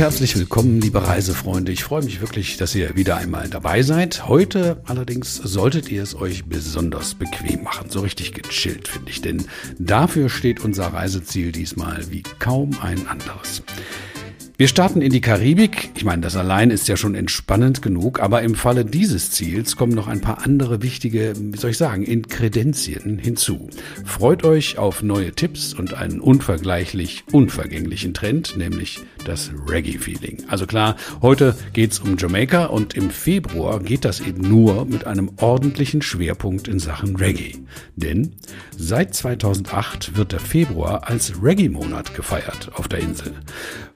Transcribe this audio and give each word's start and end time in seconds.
herzlich 0.00 0.34
willkommen, 0.34 0.80
liebe 0.80 1.06
Reisefreunde. 1.06 1.72
Ich 1.72 1.84
freue 1.84 2.02
mich 2.02 2.22
wirklich, 2.22 2.56
dass 2.56 2.74
ihr 2.74 2.96
wieder 2.96 3.18
einmal 3.18 3.50
dabei 3.50 3.82
seid. 3.82 4.26
Heute 4.28 4.80
allerdings 4.86 5.34
solltet 5.36 5.90
ihr 5.90 6.02
es 6.02 6.14
euch 6.14 6.46
besonders 6.46 7.14
bequem 7.14 7.64
machen. 7.64 7.90
So 7.90 8.00
richtig 8.00 8.32
gechillt, 8.32 8.88
finde 8.88 9.10
ich. 9.10 9.20
Denn 9.20 9.44
dafür 9.78 10.30
steht 10.30 10.64
unser 10.64 10.86
Reiseziel 10.86 11.52
diesmal 11.52 12.10
wie 12.10 12.22
kaum 12.38 12.70
ein 12.80 13.06
anderes. 13.08 13.62
Wir 14.60 14.68
starten 14.68 15.00
in 15.00 15.10
die 15.10 15.22
Karibik. 15.22 15.90
Ich 15.96 16.04
meine, 16.04 16.20
das 16.20 16.36
allein 16.36 16.70
ist 16.70 16.86
ja 16.86 16.94
schon 16.98 17.14
entspannend 17.14 17.80
genug, 17.80 18.20
aber 18.20 18.42
im 18.42 18.54
Falle 18.54 18.84
dieses 18.84 19.30
Ziels 19.30 19.74
kommen 19.74 19.94
noch 19.94 20.06
ein 20.06 20.20
paar 20.20 20.44
andere 20.44 20.82
wichtige, 20.82 21.32
wie 21.34 21.56
soll 21.56 21.70
ich 21.70 21.78
sagen, 21.78 22.02
Inkredenzien 22.02 23.18
hinzu. 23.18 23.70
Freut 24.04 24.44
euch 24.44 24.76
auf 24.76 25.02
neue 25.02 25.32
Tipps 25.32 25.72
und 25.72 25.94
einen 25.94 26.20
unvergleichlich 26.20 27.24
unvergänglichen 27.32 28.12
Trend, 28.12 28.58
nämlich 28.58 29.00
das 29.24 29.50
Reggae-Feeling. 29.66 30.44
Also 30.48 30.66
klar, 30.66 30.96
heute 31.22 31.56
geht's 31.72 31.98
um 31.98 32.18
Jamaika 32.18 32.66
und 32.66 32.92
im 32.92 33.08
Februar 33.08 33.80
geht 33.80 34.04
das 34.04 34.20
eben 34.20 34.46
nur 34.46 34.84
mit 34.84 35.06
einem 35.06 35.30
ordentlichen 35.38 36.02
Schwerpunkt 36.02 36.68
in 36.68 36.80
Sachen 36.80 37.16
Reggae. 37.16 37.56
Denn 37.96 38.34
seit 38.76 39.14
2008 39.14 40.18
wird 40.18 40.32
der 40.32 40.40
Februar 40.40 41.08
als 41.08 41.42
Reggae-Monat 41.42 42.14
gefeiert 42.14 42.72
auf 42.74 42.88
der 42.88 42.98
Insel. 42.98 43.32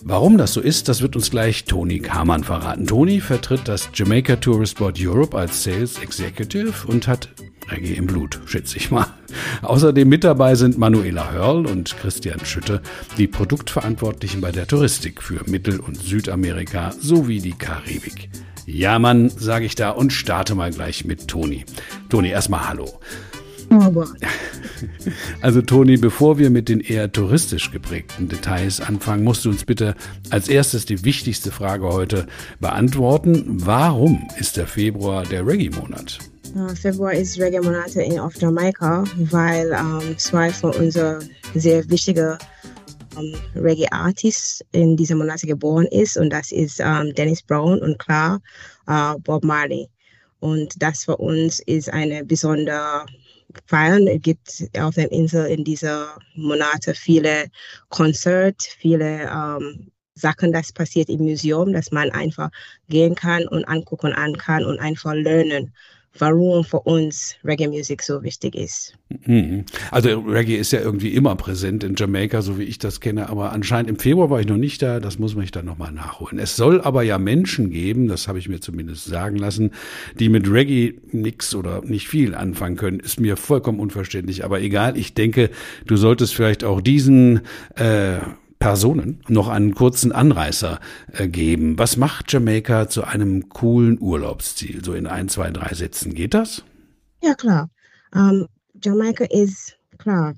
Warum 0.07 0.37
das 0.37 0.53
so 0.53 0.61
ist, 0.61 0.91
das 0.91 1.01
wird 1.01 1.17
uns 1.17 1.31
gleich 1.31 1.65
Toni 1.65 1.99
Kamann 1.99 2.45
verraten. 2.45 2.87
Toni 2.87 3.23
vertritt 3.23 3.63
das 3.65 3.89
Jamaica 3.95 4.37
Tourist 4.37 4.77
Board 4.77 4.99
Europe 5.01 5.35
als 5.35 5.65
Sales 5.65 5.99
Executive 5.99 6.87
und 6.87 7.09
hat 7.09 7.31
Reggae 7.71 7.95
im 7.95 8.05
Blut, 8.05 8.39
schätze 8.45 8.77
ich 8.77 8.91
mal. 8.91 9.07
Außerdem 9.63 10.07
mit 10.07 10.23
dabei 10.23 10.57
sind 10.57 10.77
Manuela 10.77 11.33
Hörl 11.33 11.65
und 11.65 11.97
Christian 11.97 12.45
Schütte, 12.45 12.83
die 13.17 13.27
Produktverantwortlichen 13.27 14.43
bei 14.43 14.53
der 14.53 14.67
Touristik 14.67 15.23
für 15.23 15.41
Mittel- 15.49 15.81
und 15.81 15.97
Südamerika 15.97 16.93
sowie 17.01 17.41
die 17.41 17.53
Karibik. 17.53 18.29
Ja, 18.67 18.99
Mann, 18.99 19.31
sage 19.31 19.65
ich 19.65 19.75
da 19.75 19.89
und 19.89 20.13
starte 20.13 20.55
mal 20.55 20.71
gleich 20.71 21.07
mit 21.07 21.29
Toni. 21.29 21.65
Toni, 22.11 22.29
erstmal 22.29 22.69
Hallo. 22.69 23.01
Aber. 23.81 24.09
Also 25.41 25.63
Toni, 25.63 25.97
bevor 25.97 26.39
wir 26.39 26.51
mit 26.51 26.69
den 26.69 26.81
eher 26.81 27.11
touristisch 27.11 27.71
geprägten 27.71 28.29
Details 28.29 28.81
anfangen, 28.81 29.25
musst 29.25 29.45
du 29.45 29.51
uns 29.51 29.65
bitte 29.65 29.95
als 30.31 30.49
erstes 30.49 30.85
die 30.85 31.05
wichtigste 31.05 31.51
Frage 31.51 31.87
heute 31.87 32.27
beantworten. 32.61 33.45
Warum 33.47 34.27
ist 34.39 34.57
der 34.57 34.67
Februar 34.67 35.25
der 35.25 35.47
Reggae-Monat? 35.47 36.19
Februar 36.75 37.13
ist 37.13 37.39
Reggae-Monat 37.39 37.97
auf 38.21 38.41
Jamaika, 38.41 39.05
weil 39.17 39.73
um, 39.73 40.17
zwei 40.19 40.51
von 40.51 40.73
unseren 40.75 41.29
sehr 41.55 41.89
wichtigen 41.91 42.39
um, 43.17 43.35
Reggae-Artists 43.57 44.65
in 44.73 44.97
diesem 44.97 45.19
Monat 45.19 45.41
geboren 45.43 45.87
ist 45.87 46.17
und 46.17 46.31
das 46.31 46.53
ist 46.53 46.81
um, 46.81 47.13
Dennis 47.15 47.43
Brown 47.43 47.81
und 47.81 47.99
klar 47.99 48.41
uh, 48.89 49.19
Bob 49.19 49.45
Marley. 49.45 49.89
Und 50.39 50.81
das 50.81 51.05
für 51.05 51.17
uns 51.17 51.61
ist 51.61 51.93
eine 51.93 52.25
besondere 52.25 53.07
feiern. 53.67 54.07
Es 54.07 54.21
gibt 54.23 54.69
auf 54.79 54.95
der 54.95 55.11
Insel 55.13 55.47
in 55.47 55.65
diesen 55.65 56.05
Monaten 56.35 56.95
viele 56.95 57.47
Konzerte, 57.89 58.67
viele 58.79 59.23
ähm, 59.23 59.91
Sachen, 60.15 60.53
das 60.53 60.73
passiert 60.73 61.09
im 61.09 61.23
Museum, 61.23 61.73
dass 61.73 61.91
man 61.91 62.11
einfach 62.11 62.51
gehen 62.89 63.15
kann 63.15 63.49
und 63.49 63.65
angucken 63.65 64.13
an 64.13 64.37
kann 64.37 64.65
und 64.65 64.79
einfach 64.79 65.15
lernen 65.15 65.75
warum 66.19 66.65
für 66.65 66.81
uns 66.81 67.37
Reggae 67.45 67.69
Music 67.69 68.03
so 68.03 68.23
wichtig 68.23 68.55
ist. 68.55 68.95
Mhm. 69.27 69.65
Also 69.91 70.21
Reggae 70.21 70.57
ist 70.57 70.73
ja 70.73 70.81
irgendwie 70.81 71.15
immer 71.15 71.35
präsent 71.37 71.85
in 71.85 71.95
Jamaika, 71.97 72.43
so 72.43 72.59
wie 72.59 72.65
ich 72.65 72.79
das 72.79 73.01
kenne, 73.01 73.29
aber 73.29 73.53
anscheinend 73.53 73.91
im 73.91 73.99
Februar 73.99 74.31
war 74.31 74.41
ich 74.41 74.47
noch 74.47 74.57
nicht 74.57 74.83
da, 74.83 75.01
das 75.01 75.19
muss 75.19 75.35
man 75.35 75.45
dann 75.53 75.67
nochmal 75.67 75.93
nachholen. 75.93 76.39
Es 76.39 76.57
soll 76.57 76.81
aber 76.81 77.03
ja 77.03 77.19
Menschen 77.19 77.71
geben, 77.71 78.09
das 78.09 78.29
habe 78.29 78.39
ich 78.39 78.49
mir 78.49 78.61
zumindest 78.61 79.05
sagen 79.05 79.37
lassen, 79.37 79.73
die 80.19 80.29
mit 80.29 80.51
Reggae 80.51 80.95
nichts 81.13 81.55
oder 81.55 81.83
nicht 81.83 82.09
viel 82.09 82.35
anfangen 82.35 82.77
können, 82.77 83.01
ist 83.01 83.21
mir 83.21 83.37
vollkommen 83.37 83.79
unverständlich, 83.79 84.45
aber 84.45 84.61
egal, 84.61 84.97
ich 84.97 85.15
denke, 85.15 85.51
du 85.87 85.97
solltest 85.97 86.35
vielleicht 86.35 86.65
auch 86.65 86.81
diesen 86.81 87.43
äh, 87.77 88.19
Personen 88.65 89.21
noch 89.29 89.49
einen 89.49 89.75
kurzen 89.75 90.11
Anreißer 90.11 90.81
äh, 91.13 91.29
geben. 91.29 91.79
Was 91.79 91.99
macht 91.99 92.33
Jamaika 92.33 92.89
zu 92.89 93.05
einem 93.05 93.51
coolen 93.51 94.01
Urlaubsziel? 94.01 94.83
So 94.83 94.95
in 94.95 95.07
ein, 95.07 95.29
zwei, 95.29 95.51
drei 95.51 95.75
Sätzen. 95.75 96.15
Geht 96.15 96.33
das? 96.33 96.65
Ja, 97.23 97.35
klar. 97.35 97.69
Um, 98.15 98.47
Jamaika 98.83 99.27
ist 99.27 99.77
klar. 99.99 100.33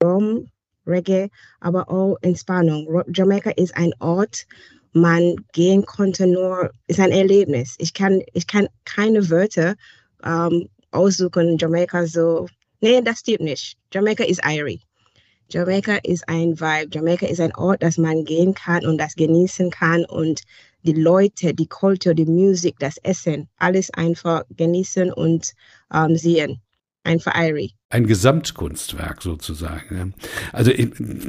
Rom, 0.00 0.48
Reggae, 0.86 1.28
aber 1.58 1.90
auch 1.90 2.16
Entspannung. 2.20 2.86
Jamaika 3.12 3.50
ist 3.50 3.76
ein 3.76 3.92
Ort, 3.98 4.46
man 4.92 5.34
gehen 5.52 5.84
konnte 5.84 6.28
nur, 6.28 6.70
ist 6.86 7.00
ein 7.00 7.10
Erlebnis. 7.10 7.74
Ich 7.78 7.94
kann, 7.94 8.22
ich 8.32 8.46
kann 8.46 8.68
keine 8.84 9.28
Wörter 9.28 9.74
um, 10.22 10.68
aussuchen, 10.92 11.58
Jamaika 11.58 12.06
so, 12.06 12.46
nee, 12.80 13.02
das 13.02 13.18
stimmt 13.18 13.40
nicht. 13.40 13.76
Jamaika 13.92 14.22
ist 14.22 14.40
Irie. 14.46 14.78
Jamaika 15.48 15.98
ist 16.02 16.28
ein 16.28 16.58
Vibe. 16.60 16.88
Jamaika 16.92 17.26
ist 17.26 17.40
ein 17.40 17.54
Ort, 17.54 17.82
dass 17.82 17.98
man 17.98 18.24
gehen 18.24 18.54
kann 18.54 18.84
und 18.84 18.98
das 18.98 19.14
genießen 19.14 19.70
kann 19.70 20.04
und 20.04 20.42
die 20.82 20.92
Leute, 20.92 21.54
die 21.54 21.66
Kultur, 21.66 22.14
die 22.14 22.26
Musik, 22.26 22.76
das 22.78 22.96
Essen, 22.98 23.48
alles 23.58 23.90
einfach 23.90 24.44
genießen 24.56 25.12
und 25.12 25.52
ähm, 25.92 26.16
sehen. 26.16 26.60
Einfach 27.04 27.34
Irie. 27.36 27.70
Ein 27.88 28.06
Gesamtkunstwerk 28.06 29.22
sozusagen. 29.22 30.14
Also 30.52 30.72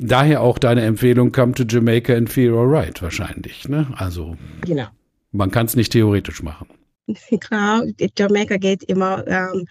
daher 0.01 0.41
auch 0.41 0.57
deine 0.57 0.81
Empfehlung, 0.81 1.31
come 1.31 1.53
to 1.53 1.63
Jamaica 1.63 2.15
and 2.15 2.31
feel 2.31 2.55
alright 2.55 2.99
wahrscheinlich. 3.03 3.69
Ne? 3.69 3.85
Also 3.95 4.35
genau. 4.61 4.87
man 5.31 5.51
kann 5.51 5.67
es 5.67 5.75
nicht 5.75 5.91
theoretisch 5.91 6.41
machen. 6.41 6.67
Klar, 7.39 7.83
Jamaika 8.17 8.57
geht 8.57 8.83
immer 8.83 9.25
ähm, 9.27 9.67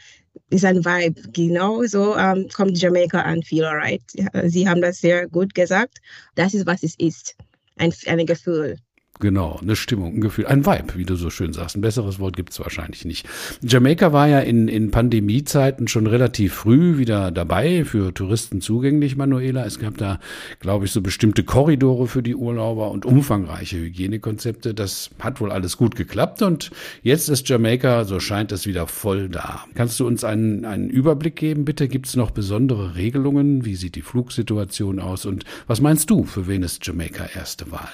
ist 0.51 0.65
ein 0.65 0.85
Vibe. 0.85 1.21
Genau 1.33 1.83
so 1.85 2.17
ähm, 2.17 2.49
kommt 2.55 2.79
Jamaica 2.81 3.21
an 3.21 3.43
Feel 3.43 3.65
Alright. 3.65 4.03
Sie 4.45 4.69
haben 4.69 4.81
das 4.81 5.01
sehr 5.01 5.29
gut 5.29 5.55
gesagt. 5.55 5.99
Das 6.35 6.55
ist, 6.55 6.67
was 6.67 6.83
es 6.83 6.95
ist. 6.99 7.37
Ein, 7.77 7.93
ein 8.07 8.27
Gefühl. 8.27 8.77
Genau, 9.19 9.59
eine 9.63 9.77
Stimmung, 9.77 10.17
ein 10.17 10.21
Gefühl, 10.21 10.47
ein 10.47 10.67
Vibe, 10.67 10.97
wie 10.97 11.05
du 11.05 11.17
so 11.17 11.31
schön 11.31 11.55
sagst. 11.55 11.77
Ein 11.77 11.81
besseres 11.81 12.19
Wort 12.19 12.37
gibt's 12.37 12.61
wahrscheinlich 12.61 13.05
nicht. 13.07 13.27
Jamaika 13.63 14.13
war 14.13 14.29
ja 14.29 14.41
in, 14.41 14.69
in 14.69 14.91
Pandemiezeiten 14.91 15.89
schon 15.89 16.07
relativ 16.07 16.53
früh 16.53 16.99
wieder 16.99 17.31
dabei, 17.31 17.85
für 17.85 18.13
Touristen 18.13 18.61
zugänglich, 18.61 19.17
Manuela. 19.17 19.65
Es 19.65 19.79
gab 19.79 19.97
da, 19.97 20.21
glaube 20.61 20.85
ich, 20.85 20.93
so 20.93 21.01
bestimmte 21.01 21.45
Korridore 21.45 22.09
für 22.09 22.23
die 22.23 22.35
Urlauber 22.35 22.91
und 22.91 23.07
umfangreiche 23.07 23.79
Hygienekonzepte. 23.79 24.75
Das 24.75 25.11
hat 25.19 25.41
wohl 25.41 25.51
alles 25.51 25.79
gut 25.79 25.97
geklappt 25.97 26.43
und 26.43 26.71
jetzt 27.03 27.31
ist 27.31 27.49
Jamaika, 27.49 28.05
so 28.05 28.21
scheint 28.21 28.53
es, 28.53 28.67
wieder 28.67 28.87
voll 28.87 29.31
da. 29.31 29.65
Kannst 29.75 29.99
du 29.99 30.07
uns 30.07 30.25
einen, 30.25 30.67
einen 30.67 30.91
Überblick 30.91 31.37
geben, 31.37 31.65
bitte? 31.65 31.89
Gibt's 31.89 32.17
noch 32.17 32.33
besondere 32.33 32.97
Regelungen? 32.97 33.65
Wie 33.65 33.77
sieht 33.77 33.95
die 33.95 34.03
Flugsituation 34.03 35.01
aus? 35.01 35.25
Und 35.25 35.45
was 35.67 35.81
meinst 35.81 36.11
du, 36.11 36.25
für 36.25 36.47
wen 36.47 36.63
ist 36.63 36.87
Jamaika 36.87 37.25
erste 37.35 37.71
Wahl? 37.71 37.89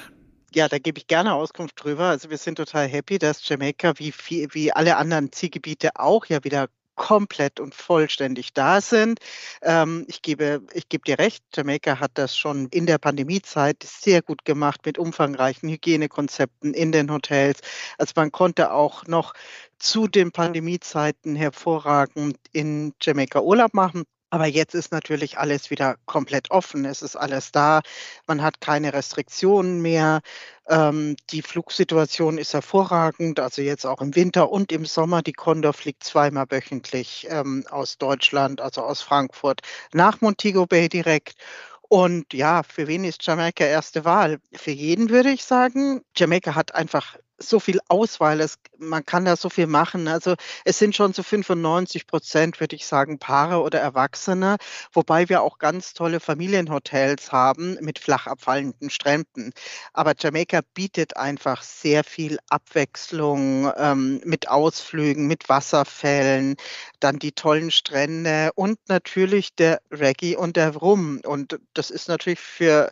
Ja, 0.54 0.68
da 0.68 0.78
gebe 0.78 0.98
ich 0.98 1.06
gerne 1.06 1.34
Auskunft 1.34 1.82
drüber. 1.82 2.04
Also 2.04 2.28
wir 2.30 2.36
sind 2.36 2.56
total 2.56 2.86
happy, 2.86 3.18
dass 3.18 3.46
Jamaika 3.48 3.94
wie, 3.96 4.12
wie 4.52 4.72
alle 4.72 4.96
anderen 4.96 5.32
Zielgebiete 5.32 5.90
auch 5.96 6.26
ja 6.26 6.44
wieder 6.44 6.68
komplett 6.94 7.58
und 7.58 7.74
vollständig 7.74 8.52
da 8.52 8.82
sind. 8.82 9.18
Ähm, 9.62 10.04
ich, 10.08 10.20
gebe, 10.20 10.62
ich 10.74 10.90
gebe 10.90 11.04
dir 11.04 11.18
recht, 11.18 11.42
Jamaika 11.54 12.00
hat 12.00 12.12
das 12.14 12.36
schon 12.36 12.68
in 12.68 12.84
der 12.86 12.98
Pandemiezeit 12.98 13.82
sehr 13.82 14.20
gut 14.20 14.44
gemacht 14.44 14.84
mit 14.84 14.98
umfangreichen 14.98 15.70
Hygienekonzepten 15.70 16.74
in 16.74 16.92
den 16.92 17.10
Hotels. 17.10 17.60
Also 17.96 18.12
man 18.16 18.30
konnte 18.30 18.72
auch 18.72 19.06
noch 19.06 19.32
zu 19.78 20.06
den 20.06 20.32
Pandemiezeiten 20.32 21.34
hervorragend 21.34 22.36
in 22.52 22.92
Jamaika 23.00 23.40
Urlaub 23.40 23.72
machen. 23.72 24.04
Aber 24.32 24.46
jetzt 24.46 24.74
ist 24.74 24.92
natürlich 24.92 25.36
alles 25.36 25.68
wieder 25.68 25.96
komplett 26.06 26.50
offen. 26.50 26.86
Es 26.86 27.02
ist 27.02 27.16
alles 27.16 27.52
da. 27.52 27.82
Man 28.26 28.40
hat 28.42 28.62
keine 28.62 28.94
Restriktionen 28.94 29.82
mehr. 29.82 30.22
Ähm, 30.66 31.16
die 31.32 31.42
Flugsituation 31.42 32.38
ist 32.38 32.54
hervorragend. 32.54 33.40
Also 33.40 33.60
jetzt 33.60 33.84
auch 33.84 34.00
im 34.00 34.16
Winter 34.16 34.50
und 34.50 34.72
im 34.72 34.86
Sommer. 34.86 35.20
Die 35.20 35.34
Condor 35.34 35.74
fliegt 35.74 36.02
zweimal 36.02 36.46
wöchentlich 36.48 37.26
ähm, 37.28 37.66
aus 37.68 37.98
Deutschland, 37.98 38.62
also 38.62 38.80
aus 38.80 39.02
Frankfurt 39.02 39.60
nach 39.92 40.22
Montego 40.22 40.64
Bay 40.64 40.88
direkt. 40.88 41.34
Und 41.90 42.32
ja, 42.32 42.62
für 42.62 42.86
wen 42.86 43.04
ist 43.04 43.26
Jamaika 43.26 43.64
erste 43.66 44.06
Wahl? 44.06 44.38
Für 44.54 44.70
jeden 44.70 45.10
würde 45.10 45.28
ich 45.28 45.44
sagen. 45.44 46.00
Jamaika 46.16 46.54
hat 46.54 46.74
einfach 46.74 47.18
so 47.38 47.60
viel 47.60 47.80
Auswahl, 47.88 48.40
es, 48.40 48.58
man 48.78 49.04
kann 49.04 49.24
da 49.24 49.36
so 49.36 49.48
viel 49.48 49.66
machen. 49.66 50.08
Also 50.08 50.34
es 50.64 50.78
sind 50.78 50.94
schon 50.94 51.12
so 51.12 51.22
95 51.22 52.06
Prozent, 52.06 52.60
würde 52.60 52.76
ich 52.76 52.86
sagen, 52.86 53.18
Paare 53.18 53.60
oder 53.62 53.80
Erwachsene, 53.80 54.56
wobei 54.92 55.28
wir 55.28 55.42
auch 55.42 55.58
ganz 55.58 55.94
tolle 55.94 56.20
Familienhotels 56.20 57.32
haben 57.32 57.76
mit 57.80 57.98
flach 57.98 58.26
abfallenden 58.26 58.90
Stränden. 58.90 59.52
Aber 59.92 60.14
Jamaika 60.18 60.60
bietet 60.74 61.16
einfach 61.16 61.62
sehr 61.62 62.04
viel 62.04 62.38
Abwechslung 62.48 63.72
ähm, 63.76 64.20
mit 64.24 64.48
Ausflügen, 64.48 65.26
mit 65.26 65.48
Wasserfällen, 65.48 66.56
dann 67.00 67.18
die 67.18 67.32
tollen 67.32 67.70
Strände 67.70 68.50
und 68.54 68.78
natürlich 68.88 69.54
der 69.54 69.80
Reggae 69.90 70.36
und 70.36 70.56
der 70.56 70.76
Rum. 70.76 71.20
Und 71.24 71.58
das 71.74 71.90
ist 71.90 72.08
natürlich 72.08 72.40
für 72.40 72.90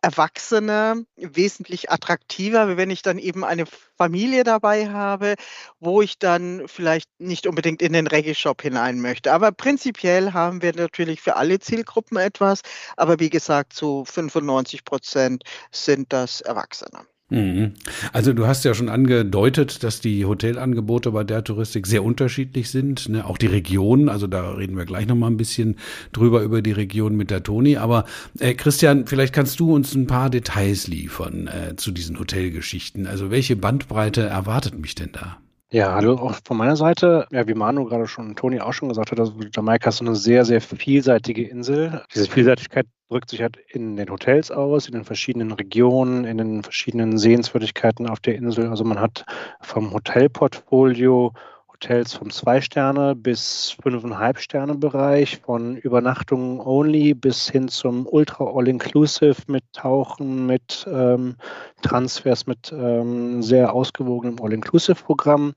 Erwachsene 0.00 1.04
wesentlich 1.16 1.90
attraktiver, 1.90 2.76
wenn 2.76 2.90
ich 2.90 3.02
dann 3.02 3.18
eben 3.18 3.44
eine 3.44 3.64
Familie 3.96 4.44
dabei 4.44 4.88
habe, 4.90 5.34
wo 5.80 6.02
ich 6.02 6.18
dann 6.18 6.68
vielleicht 6.68 7.10
nicht 7.18 7.46
unbedingt 7.46 7.82
in 7.82 7.92
den 7.92 8.06
Reggae-Shop 8.06 8.62
hinein 8.62 9.00
möchte. 9.00 9.32
Aber 9.32 9.50
prinzipiell 9.52 10.32
haben 10.32 10.62
wir 10.62 10.74
natürlich 10.74 11.20
für 11.20 11.36
alle 11.36 11.58
Zielgruppen 11.58 12.16
etwas. 12.18 12.60
Aber 12.96 13.18
wie 13.18 13.30
gesagt, 13.30 13.72
zu 13.72 14.04
95 14.04 14.84
Prozent 14.84 15.42
sind 15.72 16.12
das 16.12 16.40
Erwachsene. 16.40 17.06
Mhm. 17.30 17.74
Also 18.14 18.32
du 18.32 18.46
hast 18.46 18.64
ja 18.64 18.72
schon 18.72 18.88
angedeutet, 18.88 19.82
dass 19.84 20.00
die 20.00 20.24
Hotelangebote 20.24 21.10
bei 21.10 21.24
der 21.24 21.44
Touristik 21.44 21.86
sehr 21.86 22.02
unterschiedlich 22.02 22.70
sind, 22.70 23.08
ne? 23.10 23.26
auch 23.26 23.36
die 23.36 23.46
Regionen, 23.46 24.08
also 24.08 24.26
da 24.26 24.52
reden 24.52 24.78
wir 24.78 24.86
gleich 24.86 25.06
noch 25.06 25.14
mal 25.14 25.26
ein 25.26 25.36
bisschen 25.36 25.76
drüber 26.12 26.42
über 26.42 26.62
die 26.62 26.72
Region 26.72 27.16
mit 27.16 27.30
der 27.30 27.42
Toni, 27.42 27.76
aber 27.76 28.06
äh, 28.38 28.54
Christian, 28.54 29.06
vielleicht 29.06 29.34
kannst 29.34 29.60
du 29.60 29.74
uns 29.74 29.94
ein 29.94 30.06
paar 30.06 30.30
Details 30.30 30.86
liefern 30.86 31.48
äh, 31.48 31.76
zu 31.76 31.90
diesen 31.90 32.18
Hotelgeschichten. 32.18 33.06
Also 33.06 33.30
welche 33.30 33.56
Bandbreite 33.56 34.22
erwartet 34.22 34.78
mich 34.78 34.94
denn 34.94 35.10
da? 35.12 35.38
Ja, 35.70 35.92
hallo 35.92 36.14
auch 36.14 36.34
von 36.46 36.56
meiner 36.56 36.76
Seite. 36.76 37.26
Ja, 37.30 37.46
wie 37.46 37.52
Manu 37.52 37.84
gerade 37.84 38.06
schon, 38.06 38.34
Toni 38.34 38.58
auch 38.58 38.72
schon 38.72 38.88
gesagt 38.88 39.10
hat, 39.12 39.20
also 39.20 39.34
Jamaika 39.54 39.90
ist 39.90 40.00
eine 40.00 40.14
sehr, 40.14 40.46
sehr 40.46 40.62
vielseitige 40.62 41.46
Insel. 41.46 42.02
Diese 42.14 42.24
Vielseitigkeit 42.30 42.86
drückt 43.10 43.28
sich 43.28 43.42
halt 43.42 43.58
in 43.68 43.96
den 43.96 44.08
Hotels 44.08 44.50
aus, 44.50 44.86
in 44.86 44.94
den 44.94 45.04
verschiedenen 45.04 45.52
Regionen, 45.52 46.24
in 46.24 46.38
den 46.38 46.62
verschiedenen 46.62 47.18
Sehenswürdigkeiten 47.18 48.08
auf 48.08 48.20
der 48.20 48.36
Insel. 48.36 48.68
Also 48.68 48.82
man 48.84 48.98
hat 48.98 49.26
vom 49.60 49.92
Hotelportfolio 49.92 51.34
Hotels 51.80 52.14
vom 52.14 52.30
Zwei-Sterne- 52.30 53.14
bis 53.14 53.76
Fünfeinhalb-Sterne-Bereich, 53.80 55.38
von 55.38 55.76
Übernachtungen 55.76 56.60
only 56.60 57.14
bis 57.14 57.48
hin 57.48 57.68
zum 57.68 58.04
Ultra 58.06 58.44
All-Inclusive 58.52 59.42
mit 59.46 59.62
Tauchen, 59.72 60.46
mit 60.46 60.88
ähm, 60.92 61.36
Transfers, 61.82 62.48
mit 62.48 62.72
ähm, 62.72 63.42
sehr 63.44 63.72
ausgewogenem 63.72 64.38
All-Inclusive-Programm. 64.42 65.54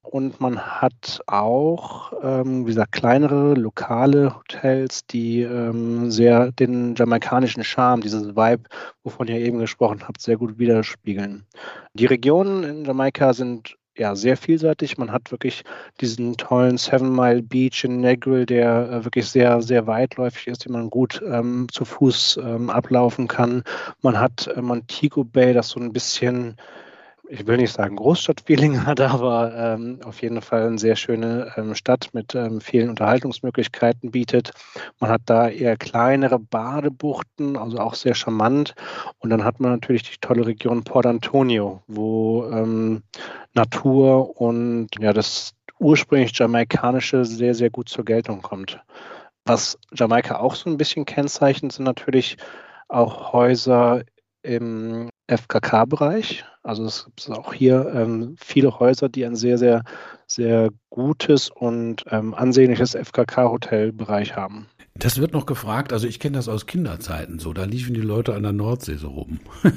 Und 0.00 0.40
man 0.40 0.58
hat 0.58 1.20
auch, 1.26 2.14
ähm, 2.22 2.64
wie 2.64 2.70
gesagt, 2.70 2.92
kleinere 2.92 3.52
lokale 3.52 4.34
Hotels, 4.36 5.04
die 5.04 5.42
ähm, 5.42 6.10
sehr 6.10 6.50
den 6.52 6.94
jamaikanischen 6.94 7.62
Charme, 7.62 8.00
dieses 8.00 8.28
Vibe, 8.28 8.62
wovon 9.04 9.28
ihr 9.28 9.36
eben 9.36 9.58
gesprochen 9.58 10.04
habt, 10.08 10.22
sehr 10.22 10.38
gut 10.38 10.58
widerspiegeln. 10.58 11.44
Die 11.92 12.06
Regionen 12.06 12.64
in 12.64 12.84
Jamaika 12.86 13.34
sind 13.34 13.76
ja, 13.98 14.14
sehr 14.14 14.36
vielseitig. 14.36 14.96
Man 14.96 15.12
hat 15.12 15.30
wirklich 15.30 15.64
diesen 16.00 16.36
tollen 16.36 16.78
Seven 16.78 17.14
Mile 17.14 17.42
Beach 17.42 17.84
in 17.84 18.00
Negril, 18.00 18.46
der 18.46 18.90
äh, 18.90 19.04
wirklich 19.04 19.28
sehr, 19.28 19.60
sehr 19.60 19.86
weitläufig 19.86 20.46
ist, 20.46 20.64
den 20.64 20.72
man 20.72 20.88
gut 20.88 21.22
ähm, 21.26 21.66
zu 21.70 21.84
Fuß 21.84 22.40
ähm, 22.42 22.70
ablaufen 22.70 23.28
kann. 23.28 23.64
Man 24.00 24.18
hat 24.18 24.46
äh, 24.46 24.62
Montego 24.62 25.24
Bay, 25.24 25.52
das 25.52 25.70
so 25.70 25.80
ein 25.80 25.92
bisschen 25.92 26.56
ich 27.28 27.46
will 27.46 27.58
nicht 27.58 27.72
sagen 27.72 27.96
Großstadtfeeling 27.96 28.86
hat, 28.86 29.00
aber 29.00 29.54
ähm, 29.54 30.00
auf 30.04 30.22
jeden 30.22 30.40
Fall 30.40 30.66
eine 30.66 30.78
sehr 30.78 30.96
schöne 30.96 31.52
ähm, 31.56 31.74
Stadt 31.74 32.08
mit 32.12 32.34
ähm, 32.34 32.60
vielen 32.60 32.90
Unterhaltungsmöglichkeiten 32.90 34.10
bietet. 34.10 34.52
Man 34.98 35.10
hat 35.10 35.22
da 35.26 35.48
eher 35.48 35.76
kleinere 35.76 36.38
Badebuchten, 36.38 37.56
also 37.56 37.78
auch 37.78 37.94
sehr 37.94 38.14
charmant. 38.14 38.74
Und 39.18 39.30
dann 39.30 39.44
hat 39.44 39.60
man 39.60 39.72
natürlich 39.72 40.02
die 40.04 40.18
tolle 40.20 40.46
Region 40.46 40.84
Port 40.84 41.06
Antonio, 41.06 41.82
wo 41.86 42.48
ähm, 42.50 43.02
Natur 43.54 44.40
und 44.40 44.88
ja 44.98 45.12
das 45.12 45.54
ursprünglich 45.78 46.36
jamaikanische 46.36 47.24
sehr, 47.24 47.54
sehr 47.54 47.70
gut 47.70 47.88
zur 47.88 48.04
Geltung 48.04 48.42
kommt. 48.42 48.80
Was 49.44 49.78
Jamaika 49.94 50.40
auch 50.40 50.54
so 50.54 50.68
ein 50.68 50.76
bisschen 50.76 51.04
kennzeichnet, 51.04 51.72
sind 51.72 51.84
natürlich 51.84 52.36
auch 52.88 53.32
Häuser 53.32 54.02
im 54.42 55.08
FKK-Bereich. 55.28 56.44
Also 56.62 56.84
es 56.84 57.04
gibt 57.04 57.30
auch 57.30 57.54
hier 57.54 57.90
ähm, 57.94 58.36
viele 58.38 58.78
Häuser, 58.78 59.08
die 59.08 59.24
ein 59.24 59.36
sehr, 59.36 59.58
sehr, 59.58 59.84
sehr 60.26 60.70
gutes 60.90 61.50
und 61.50 62.04
ähm, 62.10 62.34
ansehnliches 62.34 62.94
FKK-Hotelbereich 62.94 64.36
haben. 64.36 64.66
Das 64.94 65.20
wird 65.20 65.32
noch 65.32 65.46
gefragt, 65.46 65.92
also 65.92 66.08
ich 66.08 66.18
kenne 66.18 66.36
das 66.36 66.48
aus 66.48 66.66
Kinderzeiten 66.66 67.38
so, 67.38 67.52
da 67.52 67.64
liefen 67.64 67.94
die 67.94 68.00
Leute 68.00 68.34
an 68.34 68.42
der 68.42 68.52
Nordsee 68.52 68.96
so 68.96 69.08
rum. 69.08 69.38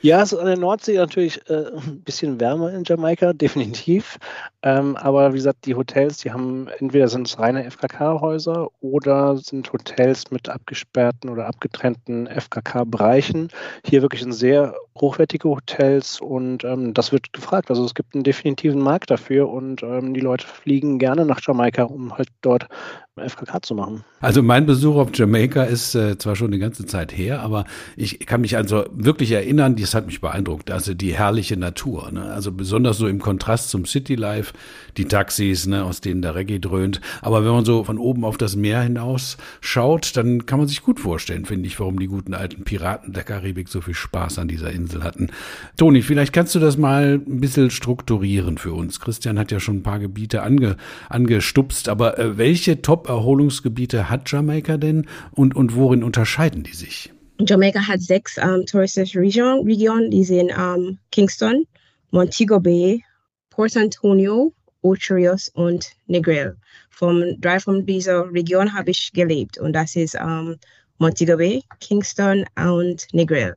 ja, 0.00 0.22
es 0.22 0.32
ist 0.32 0.38
an 0.38 0.46
der 0.46 0.58
Nordsee 0.58 0.96
natürlich 0.96 1.40
äh, 1.48 1.66
ein 1.76 2.02
bisschen 2.04 2.40
wärmer 2.40 2.72
in 2.72 2.84
Jamaika, 2.84 3.32
definitiv. 3.32 4.18
Ähm, 4.62 4.96
aber 4.96 5.32
wie 5.32 5.38
gesagt, 5.38 5.66
die 5.66 5.74
Hotels, 5.74 6.18
die 6.18 6.30
haben 6.30 6.68
entweder 6.78 7.08
sind 7.08 7.26
es 7.26 7.38
reine 7.38 7.68
FKK-Häuser 7.68 8.68
oder 8.80 9.36
sind 9.36 9.72
Hotels 9.72 10.30
mit 10.30 10.48
abgesperrten 10.48 11.30
oder 11.30 11.46
abgetrennten 11.46 12.28
FKK-Bereichen. 12.28 13.48
Hier 13.84 14.02
wirklich 14.02 14.22
ein 14.22 14.32
sehr 14.32 14.74
hochwertige 15.00 15.48
Hotels 15.48 16.20
und 16.20 16.64
ähm, 16.64 16.94
das 16.94 17.12
wird 17.12 17.32
gefragt. 17.32 17.70
Also 17.70 17.84
es 17.84 17.94
gibt 17.94 18.14
einen 18.14 18.24
definitiven 18.24 18.80
Markt 18.80 19.10
dafür 19.10 19.48
und 19.48 19.82
ähm, 19.82 20.14
die 20.14 20.20
Leute 20.20 20.46
fliegen 20.46 20.98
gerne 20.98 21.24
nach 21.24 21.40
Jamaika, 21.42 21.84
um 21.84 22.16
halt 22.16 22.28
dort 22.42 22.68
FKK 23.16 23.60
zu 23.62 23.74
machen. 23.74 24.04
Also 24.20 24.42
mein 24.42 24.64
Besuch 24.64 24.96
auf 24.96 25.10
Jamaika 25.12 25.64
ist 25.64 25.94
äh, 25.94 26.16
zwar 26.16 26.34
schon 26.34 26.46
eine 26.48 26.58
ganze 26.58 26.86
Zeit 26.86 27.16
her, 27.16 27.40
aber 27.40 27.64
ich 27.96 28.20
kann 28.20 28.40
mich 28.40 28.56
also 28.56 28.84
wirklich 28.90 29.32
erinnern, 29.32 29.51
das 29.56 29.94
hat 29.94 30.06
mich 30.06 30.20
beeindruckt, 30.20 30.70
also 30.70 30.94
die 30.94 31.14
herrliche 31.14 31.56
Natur. 31.56 32.10
Ne? 32.12 32.22
Also 32.22 32.52
besonders 32.52 32.98
so 32.98 33.06
im 33.06 33.18
Kontrast 33.18 33.70
zum 33.70 33.86
City 33.86 34.14
Life, 34.14 34.52
die 34.96 35.06
Taxis, 35.06 35.66
ne, 35.66 35.84
aus 35.84 36.00
denen 36.00 36.22
der 36.22 36.34
Reggae 36.34 36.58
dröhnt. 36.58 37.00
Aber 37.20 37.44
wenn 37.44 37.52
man 37.52 37.64
so 37.64 37.84
von 37.84 37.98
oben 37.98 38.24
auf 38.24 38.38
das 38.38 38.56
Meer 38.56 38.82
hinaus 38.82 39.36
schaut, 39.60 40.16
dann 40.16 40.46
kann 40.46 40.58
man 40.58 40.68
sich 40.68 40.82
gut 40.82 41.00
vorstellen, 41.00 41.44
finde 41.44 41.66
ich, 41.66 41.78
warum 41.80 41.98
die 41.98 42.06
guten 42.06 42.34
alten 42.34 42.64
Piraten 42.64 43.12
der 43.12 43.24
Karibik 43.24 43.68
so 43.68 43.80
viel 43.80 43.94
Spaß 43.94 44.38
an 44.38 44.48
dieser 44.48 44.70
Insel 44.70 45.02
hatten. 45.04 45.28
Toni, 45.76 46.02
vielleicht 46.02 46.32
kannst 46.32 46.54
du 46.54 46.58
das 46.58 46.76
mal 46.76 47.14
ein 47.14 47.40
bisschen 47.40 47.70
strukturieren 47.70 48.58
für 48.58 48.72
uns. 48.72 49.00
Christian 49.00 49.38
hat 49.38 49.50
ja 49.50 49.60
schon 49.60 49.78
ein 49.78 49.82
paar 49.82 49.98
Gebiete 49.98 50.42
ange, 50.42 50.76
angestupst, 51.08 51.88
aber 51.88 52.18
äh, 52.18 52.38
welche 52.38 52.82
Top-Erholungsgebiete 52.82 54.10
hat 54.10 54.30
Jamaika 54.30 54.76
denn 54.76 55.06
und, 55.30 55.54
und 55.56 55.74
worin 55.74 56.02
unterscheiden 56.02 56.62
die 56.62 56.74
sich? 56.74 57.12
Jamaica 57.38 57.80
hat 57.80 58.00
sechs 58.00 58.38
um, 58.38 58.64
touristische 58.66 59.18
Regionen, 59.18 59.64
Region, 59.64 60.10
die 60.10 60.24
sind 60.24 60.52
um, 60.56 60.98
Kingston, 61.10 61.66
Montego 62.10 62.60
Bay, 62.60 63.02
Port 63.50 63.76
Antonio, 63.76 64.52
Ocherios 64.82 65.48
und 65.54 65.92
Negril. 66.06 66.56
Vom 66.90 67.40
drei 67.40 67.58
von 67.58 67.84
dieser 67.84 68.30
Region 68.32 68.72
habe 68.72 68.90
ich 68.90 69.12
gelebt 69.12 69.58
und 69.58 69.72
das 69.72 69.96
ist 69.96 70.14
um, 70.14 70.56
Montego 70.98 71.36
Bay, 71.36 71.62
Kingston 71.80 72.44
und 72.56 73.06
Negril. 73.12 73.56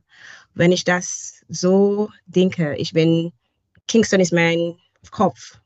Wenn 0.54 0.72
ich 0.72 0.84
das 0.84 1.44
so 1.48 2.10
denke, 2.26 2.74
ich 2.76 2.92
bin, 2.92 3.32
Kingston 3.86 4.20
ist 4.20 4.32
mein 4.32 4.74
Kopf. 5.10 5.60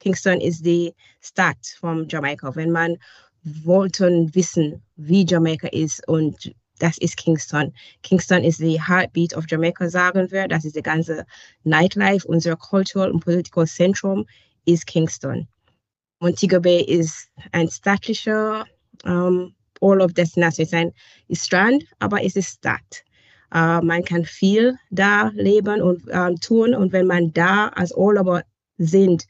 Kingston 0.00 0.40
ist 0.40 0.66
die 0.66 0.92
Stadt 1.20 1.64
von 1.78 2.08
Jamaika. 2.08 2.54
Wenn 2.54 2.72
man 2.72 2.98
wollte 3.44 4.28
wissen, 4.34 4.82
wie 4.96 5.24
Jamaika 5.24 5.68
ist 5.68 6.06
und 6.08 6.52
das 6.82 6.98
ist 6.98 7.16
Kingston. 7.16 7.72
Kingston 8.02 8.42
is 8.42 8.56
the 8.56 8.76
heartbeat 8.76 9.34
of 9.34 9.46
Jamaica, 9.48 9.86
wir. 10.32 10.48
Das 10.48 10.64
ist 10.64 10.74
die 10.74 10.82
ganze 10.82 11.24
Nightlife, 11.62 12.26
unser 12.26 12.56
Cultural 12.56 13.10
and 13.10 13.24
Political 13.24 13.66
Zentrum 13.66 14.26
is 14.66 14.84
Kingston. 14.84 15.46
Montego 16.20 16.60
Bay 16.60 16.82
ist 16.82 17.28
ein 17.52 17.68
staatlicher 17.68 18.66
um, 19.04 19.54
Urlaub 19.80 20.14
Destination. 20.14 20.64
Es 20.64 20.72
ist 20.72 20.74
ein 20.74 20.92
Strand, 21.32 21.84
aber 22.00 22.24
es 22.24 22.36
ist 22.36 22.58
Stadt. 22.58 23.04
Uh, 23.54 23.80
man 23.82 24.02
kann 24.02 24.24
viel 24.24 24.78
da 24.90 25.30
leben 25.34 25.82
und 25.82 26.02
uh, 26.08 26.34
tun. 26.40 26.74
Und 26.74 26.92
wenn 26.92 27.06
man 27.06 27.32
da 27.32 27.68
als 27.68 27.92
Urlauber 27.94 28.42
sind, 28.78 29.26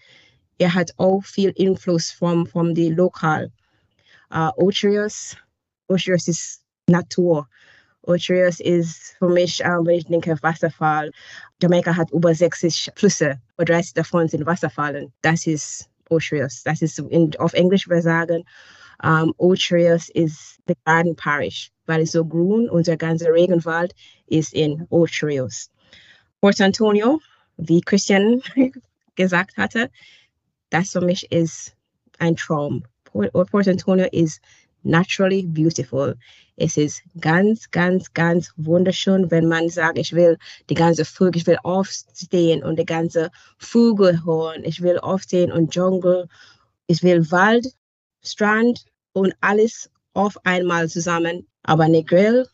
er 0.59 0.73
hat 0.73 0.93
auch 0.97 1.23
viel 1.25 1.53
Einfluss 1.59 2.11
vom, 2.11 2.47
vom 2.47 2.75
die 2.75 2.89
Lokal. 2.89 3.51
Uh, 4.33 4.51
Ocherius, 4.57 5.37
Ocherius 5.89 6.29
ist 6.29 6.62
Natur. 6.89 7.49
Ocherius 8.03 8.59
ist 8.61 9.15
für 9.19 9.29
mich, 9.29 9.61
ähm, 9.61 9.87
wenn 9.87 9.99
ich 9.99 10.07
denke, 10.07 10.37
Wasserfall. 10.43 11.13
Jamaika 11.63 11.97
hat 11.97 12.11
über 12.11 12.35
60 12.35 12.91
Flüsse, 12.97 13.41
und 13.57 13.69
30 13.69 13.95
davon 13.95 14.29
sind 14.29 14.45
Wasserfallen. 14.47 15.13
Das 15.23 15.47
ist 15.47 15.89
Ocherius. 16.11 16.63
Das 16.65 16.83
ist 16.83 16.99
in, 16.99 17.35
auf 17.37 17.53
Englisch, 17.55 17.89
wir 17.89 18.03
sagen, 18.03 18.45
um, 19.03 19.11
ähm, 19.11 19.35
Ocherius 19.39 20.09
ist 20.11 20.61
the 20.67 20.75
Garden 20.85 21.17
Parish, 21.17 21.71
weil 21.87 22.03
es 22.03 22.13
so 22.13 22.25
grün, 22.25 22.69
unser 22.71 22.97
ganzer 22.97 23.33
Regenwald 23.33 23.95
ist 24.27 24.53
in 24.53 24.87
Ocherius. 24.91 25.71
Port 26.41 26.61
Antonio, 26.61 27.21
wie 27.57 27.81
Christian 27.81 28.43
gesagt 29.17 29.57
hatte, 29.57 29.91
das 30.71 30.91
für 30.91 31.01
mich 31.01 31.31
ist 31.31 31.75
ein 32.19 32.37
Traum. 32.37 32.85
Port, 33.05 33.33
Port 33.51 33.69
Antonio 33.69 34.07
ist 34.11 34.41
naturally 34.85 35.43
beautiful. 35.47 36.15
Es 36.57 36.77
ist 36.77 37.03
ganz, 37.21 37.71
ganz, 37.71 38.13
ganz 38.13 38.53
wunderschön, 38.57 39.31
wenn 39.31 39.49
man 39.49 39.69
sagt, 39.69 39.99
ich 39.99 40.13
will 40.13 40.39
die 40.69 40.75
ganze 40.75 41.05
Vögel, 41.05 41.41
ich 41.41 41.47
will 41.47 41.59
aufstehen 41.63 42.63
und 42.63 42.79
die 42.79 42.85
ganze 42.85 43.31
Vögel 43.59 44.25
hören. 44.25 44.63
Ich 44.65 44.83
will 44.83 44.99
aufstehen 44.99 45.51
und 45.51 45.71
Dschungel. 45.71 46.29
Ich 46.87 47.03
will 47.03 47.31
Wald, 47.31 47.67
Strand 48.23 48.85
und 49.13 49.35
alles 49.41 49.91
auf 50.15 50.37
einmal 50.45 50.89
zusammen. 50.89 51.47
Aber 51.63 51.89
Negril, 51.89 52.47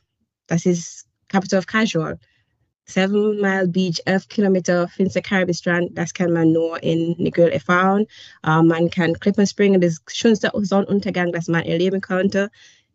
das 0.46 0.64
ist 0.64 1.06
Capital 1.28 1.58
of 1.58 1.66
Casual. 1.66 2.18
Seven 2.90 3.38
Mile 3.40 3.68
Beach, 3.68 4.00
11 4.06 4.28
Kilometer 4.28 4.88
Finster 4.88 5.20
Caribbean 5.20 5.54
Strand, 5.54 5.98
das 5.98 6.14
kann 6.14 6.32
man 6.32 6.52
nur 6.52 6.82
in 6.82 7.14
Negril 7.18 7.48
erfahren. 7.48 8.06
Uh, 8.46 8.62
man 8.62 8.88
kann 8.88 9.12
Klippen 9.12 9.46
springen, 9.46 9.80
das 9.80 9.98
schönste 10.10 10.50
Sonnenuntergang, 10.54 11.30
das 11.32 11.48
man 11.48 11.64
erleben 11.64 12.00
konnte, 12.00 12.50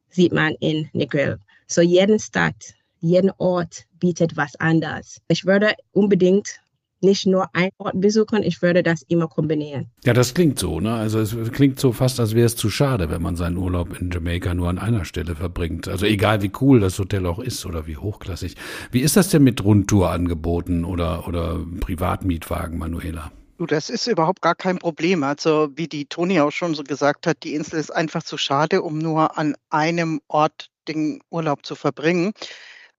sieht 0.10 0.34
man 0.34 0.56
in 0.60 0.90
Negril. 0.94 1.38
So 1.68 1.82
jeden 1.82 2.20
Stadt, 2.20 2.74
jeden 3.02 3.32
Ort 3.38 3.86
bietet 4.00 4.36
was 4.36 4.56
anderes. 4.56 5.22
Ich 5.28 5.46
würde 5.46 5.74
unbedingt 5.92 6.60
nicht 7.04 7.26
nur 7.26 7.54
einen 7.54 7.72
Ort 7.78 8.00
besuchen, 8.00 8.44
ich 8.44 8.62
würde 8.62 8.84
das 8.84 9.04
immer 9.04 9.28
kombinieren. 9.28 9.92
Ja, 10.06 10.14
das 10.14 10.34
klingt 10.34 10.60
so, 10.60 10.80
ne? 10.80 10.94
Also 10.94 11.20
es 11.20 11.52
klingt 11.52 11.80
so 11.80 11.92
fast, 11.92 12.20
als 12.20 12.34
wäre 12.34 12.46
es 12.46 12.56
zu 12.56 12.70
schade, 12.70 13.10
wenn 13.10 13.22
man 13.22 13.36
seinen 13.36 13.58
Urlaub 13.58 14.00
in 14.00 14.12
Jamaika 14.12 14.54
nur 14.54 14.70
an 14.70 14.80
einer 14.80 15.06
Stelle 15.06 15.36
verbringt. 15.36 15.88
Also 15.88 16.06
egal 16.06 16.42
wie 16.42 16.52
cool 16.62 16.80
das 16.80 16.98
Hotel 17.00 17.26
auch 17.26 17.40
ist 17.40 17.66
oder 17.66 17.88
wie 17.88 17.98
hochklassig. 17.98 18.56
Wie 18.92 19.02
ist 19.02 19.16
das 19.16 19.30
denn 19.30 19.44
mit 19.44 19.64
Rundtourangeboten 19.64 20.86
oder, 20.86 21.28
oder 21.28 21.60
Privatmietwagen, 21.80 22.78
Manuela? 22.78 23.32
Du, 23.58 23.68
das 23.68 23.90
ist 23.90 24.08
überhaupt 24.08 24.42
gar 24.42 24.56
kein 24.56 24.80
Problem. 24.80 25.24
Also 25.24 25.70
wie 25.76 25.88
die 25.88 26.06
Toni 26.06 26.40
auch 26.40 26.52
schon 26.52 26.74
so 26.74 26.84
gesagt 26.84 27.28
hat, 27.28 27.44
die 27.44 27.54
Insel 27.54 27.80
ist 27.80 27.92
einfach 27.92 28.24
zu 28.24 28.38
schade, 28.38 28.82
um 28.82 28.98
nur 28.98 29.38
an 29.38 29.56
einem 29.70 30.22
Ort 30.28 30.70
den 30.88 31.22
Urlaub 31.30 31.66
zu 31.66 31.76
verbringen. 31.76 32.34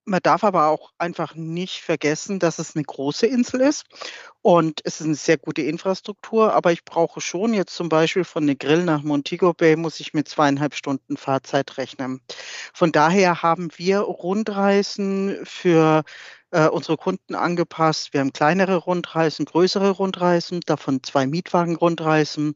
Man 0.06 0.20
darf 0.22 0.44
aber 0.44 0.68
auch 0.68 0.92
einfach 0.98 1.34
nicht 1.34 1.80
vergessen, 1.80 2.38
dass 2.38 2.58
es 2.58 2.76
eine 2.76 2.84
große 2.84 3.26
Insel 3.26 3.62
ist 3.62 3.84
und 4.42 4.82
es 4.84 5.00
ist 5.00 5.06
eine 5.06 5.14
sehr 5.14 5.38
gute 5.38 5.62
Infrastruktur. 5.62 6.52
Aber 6.52 6.72
ich 6.72 6.84
brauche 6.84 7.22
schon 7.22 7.54
jetzt 7.54 7.74
zum 7.74 7.88
Beispiel 7.88 8.24
von 8.24 8.44
Negril 8.44 8.84
nach 8.84 9.02
Montego 9.02 9.54
Bay 9.54 9.76
muss 9.76 10.00
ich 10.00 10.12
mit 10.12 10.28
zweieinhalb 10.28 10.74
Stunden 10.74 11.16
Fahrzeit 11.16 11.78
rechnen. 11.78 12.20
Von 12.74 12.92
daher 12.92 13.42
haben 13.42 13.70
wir 13.76 14.00
Rundreisen 14.00 15.38
für 15.44 16.04
äh, 16.50 16.68
unsere 16.68 16.96
Kunden 16.96 17.34
angepasst. 17.34 18.12
Wir 18.12 18.20
haben 18.20 18.32
kleinere 18.32 18.76
Rundreisen, 18.76 19.44
größere 19.44 19.90
Rundreisen, 19.90 20.60
davon 20.60 21.02
zwei 21.02 21.26
Mietwagen-Rundreisen 21.26 22.54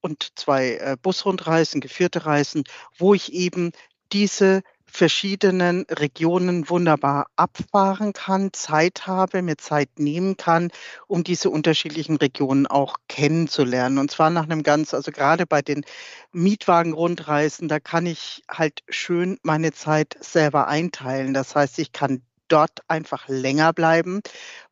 und 0.00 0.28
zwei 0.36 0.76
äh, 0.76 0.96
Busrundreisen, 1.00 1.80
geführte 1.80 2.24
Reisen, 2.24 2.64
wo 2.96 3.14
ich 3.14 3.32
eben 3.32 3.72
diese 4.12 4.62
verschiedenen 4.94 5.84
Regionen 5.90 6.70
wunderbar 6.70 7.26
abfahren 7.34 8.12
kann, 8.12 8.52
Zeit 8.52 9.08
habe, 9.08 9.42
mir 9.42 9.56
Zeit 9.56 9.88
nehmen 9.98 10.36
kann, 10.36 10.70
um 11.08 11.24
diese 11.24 11.50
unterschiedlichen 11.50 12.16
Regionen 12.16 12.68
auch 12.68 12.98
kennenzulernen. 13.08 13.98
Und 13.98 14.12
zwar 14.12 14.30
nach 14.30 14.44
einem 14.44 14.62
ganz, 14.62 14.94
also 14.94 15.10
gerade 15.10 15.46
bei 15.46 15.62
den 15.62 15.84
Mietwagen-Rundreisen, 16.32 17.66
da 17.66 17.80
kann 17.80 18.06
ich 18.06 18.44
halt 18.48 18.84
schön 18.88 19.38
meine 19.42 19.72
Zeit 19.72 20.16
selber 20.20 20.68
einteilen. 20.68 21.34
Das 21.34 21.56
heißt, 21.56 21.80
ich 21.80 21.90
kann 21.90 22.22
dort 22.46 22.78
einfach 22.86 23.26
länger 23.26 23.72
bleiben, 23.72 24.20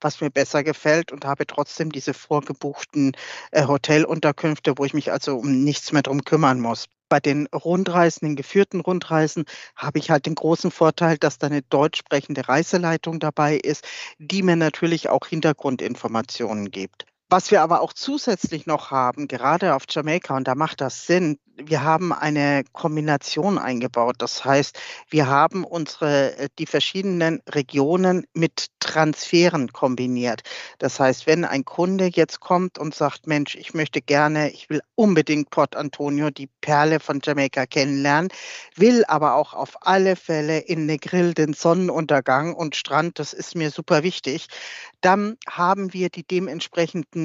was 0.01 0.21
mir 0.21 0.31
besser 0.31 0.63
gefällt 0.63 1.11
und 1.11 1.25
habe 1.25 1.49
trotzdem 1.49 1.91
diese 1.91 2.15
vorgebuchten 2.15 3.17
äh, 3.51 3.67
Hotelunterkünfte, 3.67 4.75
wo 4.77 4.85
ich 4.85 4.95
mich 4.95 5.11
also 5.11 5.37
um 5.37 5.65
nichts 5.65 5.91
mehr 5.91 6.03
drum 6.03 6.23
kümmern 6.23 6.61
muss 6.61 6.87
bei 7.13 7.21
den 7.21 7.47
Rundreisen, 7.49 8.27
den 8.27 8.37
geführten 8.37 8.81
Rundreisen, 8.81 9.45
habe 9.77 9.99
ich 9.99 10.11
halt 10.11 10.25
den 10.25 10.35
großen 10.35 10.71
Vorteil, 10.71 11.19
dass 11.19 11.37
da 11.37 11.49
eine 11.49 11.61
deutsch 11.61 11.99
sprechende 11.99 12.49
Reiseleitung 12.49 13.21
dabei 13.21 13.57
ist, 13.57 13.87
die 14.17 14.43
mir 14.43 14.57
natürlich 14.57 15.11
auch 15.11 15.27
Hintergrundinformationen 15.27 16.71
gibt. 16.71 17.05
Was 17.33 17.51
wir 17.51 17.63
aber 17.63 17.81
auch 17.81 17.95
zusätzlich 17.95 18.67
noch 18.67 18.91
haben, 18.91 19.27
gerade 19.27 19.75
auf 19.75 19.85
Jamaika, 19.89 20.37
und 20.37 20.47
da 20.47 20.55
macht 20.55 20.83
das 20.83 21.07
Sinn, 21.07 21.39
wir 21.57 21.83
haben 21.83 22.13
eine 22.13 22.65
Kombination 22.73 23.59
eingebaut. 23.59 24.17
Das 24.19 24.45
heißt, 24.45 24.79
wir 25.09 25.27
haben 25.29 25.65
unsere, 25.65 26.37
äh, 26.37 26.49
die 26.59 26.67
verschiedenen 26.67 27.41
Regionen 27.49 28.27
mit 28.35 28.67
Transferen 28.81 29.73
kombiniert. 29.73 30.43
Das 30.79 30.99
heißt, 30.99 31.27
wenn 31.27 31.45
ein 31.45 31.65
Kunde 31.65 32.11
jetzt 32.13 32.41
kommt 32.41 32.79
und 32.79 32.95
sagt, 32.95 33.27
Mensch, 33.27 33.55
ich 33.55 33.75
möchte 33.75 34.01
gerne, 34.01 34.51
ich 34.51 34.71
will 34.71 34.83
unbedingt 34.95 35.51
Port 35.51 35.77
Antonio, 35.77 36.31
die 36.31 36.49
Perle 36.61 37.01
von 37.01 37.21
Jamaika 37.23 37.67
kennenlernen, 37.67 38.31
will 38.77 39.05
aber 39.07 39.35
auch 39.35 39.55
auf 39.55 39.77
alle 39.81 40.17
Fälle 40.17 40.59
in 40.59 40.87
Negril 40.87 41.35
den 41.35 41.55
Sonnenuntergang 41.55 42.55
und 42.55 42.77
Strand, 42.77 43.19
das 43.19 43.33
ist 43.33 43.55
mir 43.55 43.71
super 43.71 44.03
wichtig, 44.03 44.49
dann 45.01 45.37
haben 45.49 45.93
wir 45.93 46.09
die 46.09 46.25
dementsprechenden 46.25 47.22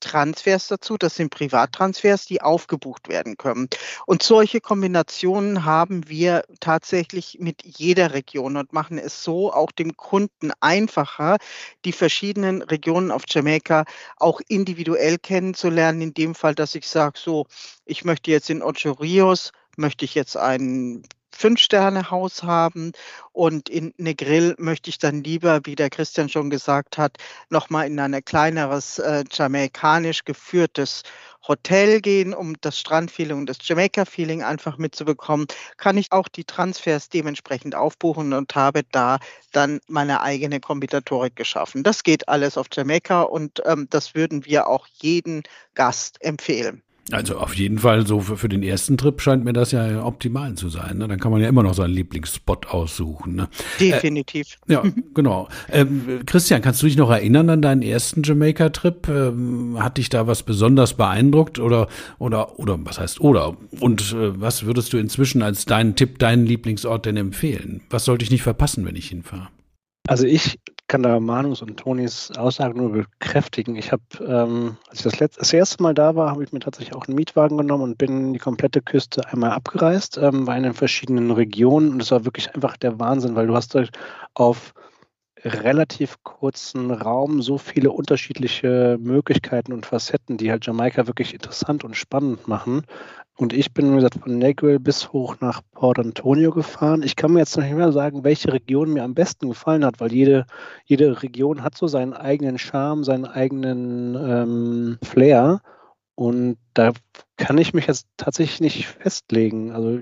Transfers 0.00 0.68
dazu. 0.68 0.96
Das 0.96 1.14
sind 1.14 1.30
Privattransfers, 1.30 2.26
die 2.26 2.42
aufgebucht 2.42 3.08
werden 3.08 3.36
können. 3.36 3.68
Und 4.06 4.22
solche 4.22 4.60
Kombinationen 4.60 5.64
haben 5.64 6.08
wir 6.08 6.42
tatsächlich 6.60 7.38
mit 7.40 7.62
jeder 7.64 8.12
Region 8.12 8.56
und 8.56 8.72
machen 8.72 8.98
es 8.98 9.22
so 9.22 9.52
auch 9.52 9.70
dem 9.72 9.96
Kunden 9.96 10.50
einfacher, 10.60 11.36
die 11.84 11.92
verschiedenen 11.92 12.62
Regionen 12.62 13.10
auf 13.10 13.22
Jamaika 13.28 13.84
auch 14.16 14.40
individuell 14.48 15.18
kennenzulernen. 15.18 16.00
In 16.00 16.14
dem 16.14 16.34
Fall, 16.34 16.54
dass 16.54 16.74
ich 16.74 16.88
sage, 16.88 17.18
so, 17.18 17.46
ich 17.84 18.04
möchte 18.04 18.30
jetzt 18.30 18.50
in 18.50 18.62
Ocho 18.62 18.92
Rios, 18.92 19.52
möchte 19.76 20.04
ich 20.04 20.14
jetzt 20.14 20.36
einen 20.36 21.02
Fünf-Sterne-Haus 21.40 22.42
haben 22.42 22.92
und 23.32 23.70
in 23.70 23.94
Negril 23.96 24.54
möchte 24.58 24.90
ich 24.90 24.98
dann 24.98 25.24
lieber, 25.24 25.60
wie 25.64 25.74
der 25.74 25.88
Christian 25.88 26.28
schon 26.28 26.50
gesagt 26.50 26.98
hat, 26.98 27.16
nochmal 27.48 27.86
in 27.86 27.98
ein 27.98 28.22
kleineres 28.22 28.98
äh, 28.98 29.24
jamaikanisch 29.32 30.26
geführtes 30.26 31.02
Hotel 31.48 32.02
gehen, 32.02 32.34
um 32.34 32.56
das 32.60 32.78
Strandfeeling 32.78 33.38
und 33.38 33.46
das 33.46 33.56
Jamaica-Feeling 33.62 34.42
einfach 34.42 34.76
mitzubekommen, 34.76 35.46
kann 35.78 35.96
ich 35.96 36.12
auch 36.12 36.28
die 36.28 36.44
Transfers 36.44 37.08
dementsprechend 37.08 37.74
aufbuchen 37.74 38.34
und 38.34 38.54
habe 38.54 38.82
da 38.92 39.18
dann 39.52 39.80
meine 39.88 40.20
eigene 40.20 40.60
Kombinatorik 40.60 41.36
geschaffen. 41.36 41.82
Das 41.82 42.02
geht 42.02 42.28
alles 42.28 42.58
auf 42.58 42.66
Jamaika 42.70 43.22
und 43.22 43.62
ähm, 43.64 43.86
das 43.88 44.14
würden 44.14 44.44
wir 44.44 44.66
auch 44.66 44.86
jeden 45.00 45.42
Gast 45.74 46.22
empfehlen. 46.22 46.82
Also 47.10 47.38
auf 47.38 47.54
jeden 47.54 47.78
Fall 47.78 48.06
so 48.06 48.20
für, 48.20 48.36
für, 48.36 48.48
den 48.48 48.62
ersten 48.62 48.96
Trip 48.96 49.20
scheint 49.20 49.44
mir 49.44 49.52
das 49.52 49.72
ja 49.72 50.04
optimal 50.04 50.54
zu 50.54 50.68
sein. 50.68 50.98
Ne? 50.98 51.08
Dann 51.08 51.18
kann 51.18 51.32
man 51.32 51.40
ja 51.40 51.48
immer 51.48 51.62
noch 51.62 51.74
seinen 51.74 51.94
Lieblingsspot 51.94 52.68
aussuchen. 52.68 53.34
Ne? 53.34 53.48
Definitiv. 53.80 54.58
Äh, 54.68 54.74
ja, 54.74 54.84
genau. 55.14 55.48
Ähm, 55.70 56.20
Christian, 56.26 56.62
kannst 56.62 56.82
du 56.82 56.86
dich 56.86 56.96
noch 56.96 57.10
erinnern 57.10 57.50
an 57.50 57.62
deinen 57.62 57.82
ersten 57.82 58.22
Jamaika-Trip? 58.22 59.08
Ähm, 59.08 59.76
hat 59.80 59.98
dich 59.98 60.08
da 60.08 60.26
was 60.26 60.44
besonders 60.44 60.94
beeindruckt 60.94 61.58
oder 61.58 61.88
oder 62.18 62.58
oder 62.58 62.78
was 62.84 63.00
heißt 63.00 63.20
oder? 63.20 63.56
Und 63.80 64.12
äh, 64.12 64.40
was 64.40 64.64
würdest 64.64 64.92
du 64.92 64.98
inzwischen 64.98 65.42
als 65.42 65.64
deinen 65.64 65.96
Tipp, 65.96 66.18
deinen 66.18 66.46
Lieblingsort 66.46 67.06
denn 67.06 67.16
empfehlen? 67.16 67.82
Was 67.90 68.04
sollte 68.04 68.24
ich 68.24 68.30
nicht 68.30 68.42
verpassen, 68.42 68.84
wenn 68.86 68.96
ich 68.96 69.08
hinfahre? 69.08 69.48
Also 70.06 70.26
ich 70.26 70.58
kann 70.90 71.04
da 71.04 71.20
Manus 71.20 71.62
und 71.62 71.76
Tonis 71.76 72.32
Aussage 72.36 72.76
nur 72.76 72.90
bekräftigen. 72.90 73.76
Ich 73.76 73.92
habe, 73.92 74.02
ähm, 74.26 74.76
als 74.88 74.98
ich 74.98 75.04
das, 75.04 75.20
letzte, 75.20 75.38
das 75.38 75.52
erste 75.52 75.80
Mal 75.84 75.94
da 75.94 76.16
war, 76.16 76.30
habe 76.30 76.42
ich 76.42 76.52
mir 76.52 76.58
tatsächlich 76.58 76.96
auch 76.96 77.06
einen 77.06 77.14
Mietwagen 77.14 77.56
genommen 77.56 77.84
und 77.84 77.96
bin 77.96 78.32
die 78.32 78.40
komplette 78.40 78.82
Küste 78.82 79.24
einmal 79.28 79.52
abgereist, 79.52 80.18
ähm, 80.18 80.48
war 80.48 80.56
in 80.56 80.64
den 80.64 80.74
verschiedenen 80.74 81.30
Regionen 81.30 81.92
und 81.92 82.02
es 82.02 82.10
war 82.10 82.24
wirklich 82.24 82.52
einfach 82.56 82.76
der 82.76 82.98
Wahnsinn, 82.98 83.36
weil 83.36 83.46
du 83.46 83.54
hast 83.54 83.76
halt 83.76 83.90
auf 84.34 84.74
relativ 85.44 86.16
kurzen 86.24 86.90
Raum 86.90 87.40
so 87.40 87.56
viele 87.56 87.92
unterschiedliche 87.92 88.98
Möglichkeiten 89.00 89.72
und 89.72 89.86
Facetten, 89.86 90.38
die 90.38 90.50
halt 90.50 90.66
Jamaika 90.66 91.06
wirklich 91.06 91.32
interessant 91.34 91.84
und 91.84 91.96
spannend 91.96 92.48
machen. 92.48 92.82
Und 93.40 93.54
ich 93.54 93.72
bin, 93.72 93.90
wie 93.92 93.94
gesagt, 93.94 94.18
von 94.22 94.36
Negril 94.36 94.78
bis 94.78 95.14
hoch 95.14 95.36
nach 95.40 95.62
Port 95.72 95.98
Antonio 95.98 96.50
gefahren. 96.50 97.02
Ich 97.02 97.16
kann 97.16 97.32
mir 97.32 97.38
jetzt 97.38 97.56
noch 97.56 97.64
nicht 97.64 97.74
mehr 97.74 97.90
sagen, 97.90 98.22
welche 98.22 98.52
Region 98.52 98.92
mir 98.92 99.02
am 99.02 99.14
besten 99.14 99.48
gefallen 99.48 99.82
hat, 99.82 99.98
weil 99.98 100.12
jede, 100.12 100.44
jede 100.84 101.22
Region 101.22 101.62
hat 101.62 101.74
so 101.74 101.86
seinen 101.86 102.12
eigenen 102.12 102.58
Charme, 102.58 103.02
seinen 103.02 103.24
eigenen 103.24 104.14
ähm, 104.14 104.98
Flair. 105.02 105.62
Und 106.20 106.58
da 106.74 106.92
kann 107.38 107.56
ich 107.56 107.72
mich 107.72 107.86
jetzt 107.86 108.06
tatsächlich 108.18 108.60
nicht 108.60 108.86
festlegen. 108.86 109.72
Also 109.72 109.98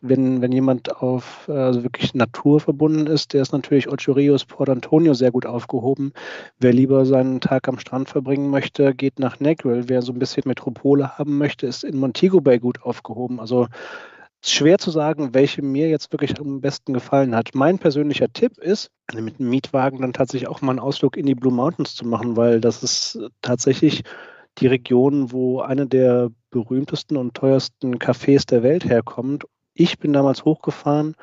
wenn, 0.00 0.42
wenn 0.42 0.50
jemand 0.50 0.96
auf 0.96 1.48
also 1.48 1.84
wirklich 1.84 2.14
naturverbunden 2.14 3.06
ist, 3.06 3.32
der 3.32 3.42
ist 3.42 3.52
natürlich 3.52 3.88
Ocho 3.88 4.10
Rios, 4.10 4.44
Port 4.44 4.68
Antonio 4.68 5.14
sehr 5.14 5.30
gut 5.30 5.46
aufgehoben. 5.46 6.14
Wer 6.58 6.72
lieber 6.72 7.06
seinen 7.06 7.40
Tag 7.40 7.68
am 7.68 7.78
Strand 7.78 8.08
verbringen 8.08 8.50
möchte, 8.50 8.92
geht 8.92 9.20
nach 9.20 9.38
Negril. 9.38 9.84
Wer 9.86 10.02
so 10.02 10.12
ein 10.12 10.18
bisschen 10.18 10.42
Metropole 10.46 11.16
haben 11.16 11.38
möchte, 11.38 11.68
ist 11.68 11.84
in 11.84 11.96
Montego 11.96 12.40
Bay 12.40 12.58
gut 12.58 12.82
aufgehoben. 12.82 13.38
Also 13.38 13.68
schwer 14.44 14.78
zu 14.78 14.90
sagen, 14.90 15.32
welche 15.32 15.62
mir 15.62 15.88
jetzt 15.88 16.10
wirklich 16.10 16.40
am 16.40 16.60
besten 16.60 16.92
gefallen 16.92 17.36
hat. 17.36 17.50
Mein 17.54 17.78
persönlicher 17.78 18.32
Tipp 18.32 18.58
ist, 18.58 18.90
mit 19.14 19.38
einem 19.38 19.48
Mietwagen 19.48 20.00
dann 20.00 20.12
tatsächlich 20.12 20.48
auch 20.48 20.60
mal 20.60 20.72
einen 20.72 20.80
Ausflug 20.80 21.16
in 21.16 21.26
die 21.26 21.36
Blue 21.36 21.52
Mountains 21.52 21.94
zu 21.94 22.04
machen, 22.04 22.36
weil 22.36 22.60
das 22.60 22.82
ist 22.82 23.20
tatsächlich 23.42 24.02
die 24.58 24.66
Region, 24.66 25.32
wo 25.32 25.60
eine 25.60 25.86
der 25.86 26.30
berühmtesten 26.50 27.16
und 27.16 27.34
teuersten 27.34 27.96
Cafés 27.96 28.46
der 28.46 28.62
Welt 28.62 28.84
herkommt. 28.84 29.46
Ich 29.74 29.98
bin 29.98 30.12
damals 30.12 30.44
hochgefahren, 30.44 31.14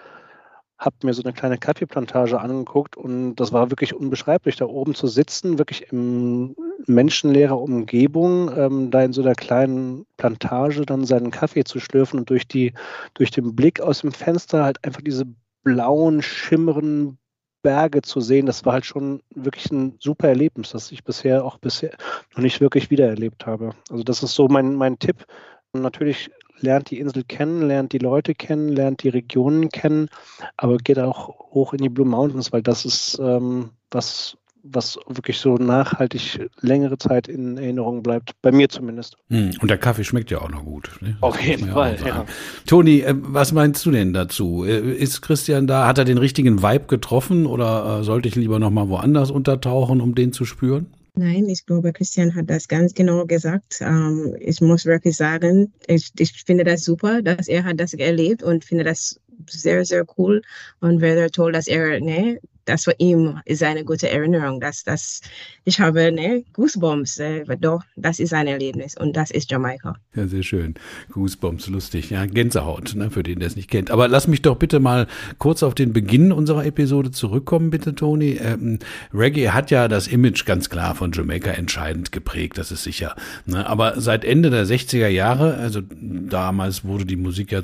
habe 0.79 0.95
mir 1.03 1.13
so 1.13 1.21
eine 1.21 1.33
kleine 1.33 1.57
Kaffeeplantage 1.57 2.39
angeguckt 2.39 2.97
und 2.97 3.35
das 3.35 3.51
war 3.51 3.69
wirklich 3.69 3.93
unbeschreiblich, 3.93 4.55
da 4.55 4.65
oben 4.65 4.95
zu 4.95 5.07
sitzen, 5.07 5.59
wirklich 5.59 5.91
in 5.91 6.55
menschenleerer 6.87 7.59
Umgebung, 7.59 8.49
ähm, 8.57 8.89
da 8.89 9.03
in 9.03 9.13
so 9.13 9.21
einer 9.21 9.35
kleinen 9.35 10.05
Plantage 10.17 10.85
dann 10.85 11.05
seinen 11.05 11.31
Kaffee 11.31 11.65
zu 11.65 11.79
schlürfen 11.79 12.19
und 12.19 12.29
durch, 12.29 12.47
die, 12.47 12.73
durch 13.13 13.29
den 13.29 13.55
Blick 13.55 13.81
aus 13.81 14.01
dem 14.01 14.13
Fenster 14.13 14.63
halt 14.63 14.83
einfach 14.83 15.01
diese 15.01 15.25
blauen, 15.63 16.21
schimmernden 16.21 17.18
Berge 17.61 18.01
zu 18.01 18.21
sehen, 18.21 18.45
das 18.45 18.65
war 18.65 18.73
halt 18.73 18.85
schon 18.85 19.21
wirklich 19.33 19.71
ein 19.71 19.95
super 19.99 20.29
Erlebnis, 20.29 20.71
das 20.71 20.91
ich 20.91 21.03
bisher 21.03 21.43
auch 21.43 21.57
bisher 21.57 21.91
noch 22.35 22.41
nicht 22.41 22.61
wirklich 22.61 22.89
wiedererlebt 22.89 23.45
habe. 23.45 23.71
Also 23.89 24.03
das 24.03 24.23
ist 24.23 24.35
so 24.35 24.47
mein, 24.47 24.75
mein 24.75 24.99
Tipp. 24.99 25.25
Und 25.71 25.81
natürlich 25.81 26.31
lernt 26.59 26.89
die 26.89 26.99
Insel 26.99 27.23
kennen, 27.23 27.61
lernt 27.67 27.93
die 27.93 27.99
Leute 27.99 28.33
kennen, 28.33 28.69
lernt 28.69 29.03
die 29.03 29.09
Regionen 29.09 29.69
kennen, 29.69 30.09
aber 30.57 30.77
geht 30.77 30.99
auch 30.99 31.27
hoch 31.53 31.73
in 31.73 31.79
die 31.79 31.89
Blue 31.89 32.07
Mountains, 32.07 32.51
weil 32.51 32.61
das 32.61 32.85
ist 32.85 33.19
ähm, 33.19 33.71
was, 33.91 34.37
was 34.63 34.99
wirklich 35.07 35.37
so 35.37 35.55
nachhaltig 35.55 36.49
längere 36.61 36.97
Zeit 36.97 37.27
in 37.27 37.57
Erinnerung 37.57 38.03
bleibt, 38.03 38.33
bei 38.41 38.51
mir 38.51 38.69
zumindest. 38.69 39.17
Hm, 39.29 39.51
und 39.61 39.69
der 39.69 39.77
Kaffee 39.77 40.03
schmeckt 40.03 40.31
ja 40.31 40.41
auch 40.41 40.49
noch 40.49 40.63
gut. 40.63 40.89
Ne? 41.01 41.17
Auf 41.21 41.39
jeden 41.41 41.69
Fall, 41.69 41.97
ja. 42.05 42.25
Toni, 42.65 43.01
äh, 43.01 43.13
was 43.17 43.51
meinst 43.51 43.85
du 43.85 43.91
denn 43.91 44.13
dazu? 44.13 44.65
Äh, 44.65 44.93
ist 44.93 45.21
Christian 45.21 45.67
da, 45.67 45.87
hat 45.87 45.97
er 45.97 46.05
den 46.05 46.17
richtigen 46.17 46.61
Vibe 46.61 46.85
getroffen 46.87 47.45
oder 47.45 47.99
äh, 47.99 48.03
sollte 48.03 48.27
ich 48.27 48.35
lieber 48.35 48.59
noch 48.59 48.71
mal 48.71 48.89
woanders 48.89 49.31
untertauchen, 49.31 50.01
um 50.01 50.15
den 50.15 50.33
zu 50.33 50.45
spüren? 50.45 50.87
Nein, 51.15 51.49
ich 51.49 51.65
glaube, 51.65 51.91
Christian 51.91 52.33
hat 52.35 52.49
das 52.49 52.67
ganz 52.67 52.93
genau 52.93 53.25
gesagt. 53.25 53.79
Ähm, 53.81 54.35
ich 54.39 54.61
muss 54.61 54.85
wirklich 54.85 55.17
sagen, 55.17 55.73
ich, 55.87 56.11
ich 56.17 56.43
finde 56.45 56.63
das 56.63 56.85
super, 56.85 57.21
dass 57.21 57.47
er 57.47 57.63
hat 57.63 57.79
das 57.79 57.93
erlebt 57.93 58.43
und 58.43 58.63
finde 58.63 58.83
das 58.83 59.19
sehr, 59.49 59.83
sehr 59.85 60.05
cool 60.17 60.41
und 60.79 61.01
wäre 61.01 61.31
toll, 61.31 61.51
dass 61.51 61.67
er 61.67 61.99
ne, 61.99 62.39
das 62.69 62.83
für 62.83 62.95
ihn 62.99 63.39
ist 63.45 63.63
eine 63.63 63.83
gute 63.83 64.09
Erinnerung. 64.09 64.59
Dass, 64.59 64.83
dass 64.83 65.21
ich 65.65 65.79
habe 65.79 66.11
ne, 66.11 66.43
Goosebumps, 66.53 67.19
äh, 67.19 67.43
doch, 67.59 67.81
das 67.95 68.19
ist 68.19 68.33
ein 68.33 68.47
Erlebnis 68.47 68.95
und 68.95 69.17
das 69.17 69.31
ist 69.31 69.51
Jamaika. 69.51 69.95
Ja, 70.15 70.27
sehr 70.27 70.43
schön. 70.43 70.75
Goosebumps, 71.11 71.67
lustig. 71.67 72.11
Ja, 72.11 72.25
Gänsehaut, 72.25 72.95
ne, 72.95 73.09
für 73.09 73.23
den, 73.23 73.39
der 73.39 73.47
es 73.47 73.55
nicht 73.55 73.69
kennt. 73.69 73.91
Aber 73.91 74.07
lass 74.07 74.27
mich 74.27 74.41
doch 74.41 74.55
bitte 74.55 74.79
mal 74.79 75.07
kurz 75.39 75.63
auf 75.63 75.73
den 75.73 75.93
Beginn 75.93 76.31
unserer 76.31 76.65
Episode 76.65 77.11
zurückkommen, 77.11 77.71
bitte, 77.71 77.95
Toni. 77.95 78.39
Ähm, 78.41 78.79
Reggae 79.13 79.49
hat 79.49 79.71
ja 79.71 79.87
das 79.87 80.07
Image 80.07 80.45
ganz 80.45 80.69
klar 80.69 80.93
von 80.93 81.11
Jamaika 81.11 81.51
entscheidend 81.51 82.11
geprägt, 82.11 82.57
das 82.57 82.71
ist 82.71 82.83
sicher. 82.83 83.15
Ne? 83.45 83.65
Aber 83.67 83.99
seit 83.99 84.23
Ende 84.23 84.51
der 84.51 84.65
60er 84.65 85.07
Jahre, 85.07 85.55
also 85.55 85.81
damals 85.99 86.85
wurde 86.85 87.05
die 87.05 87.15
Musik 87.15 87.51
ja 87.51 87.61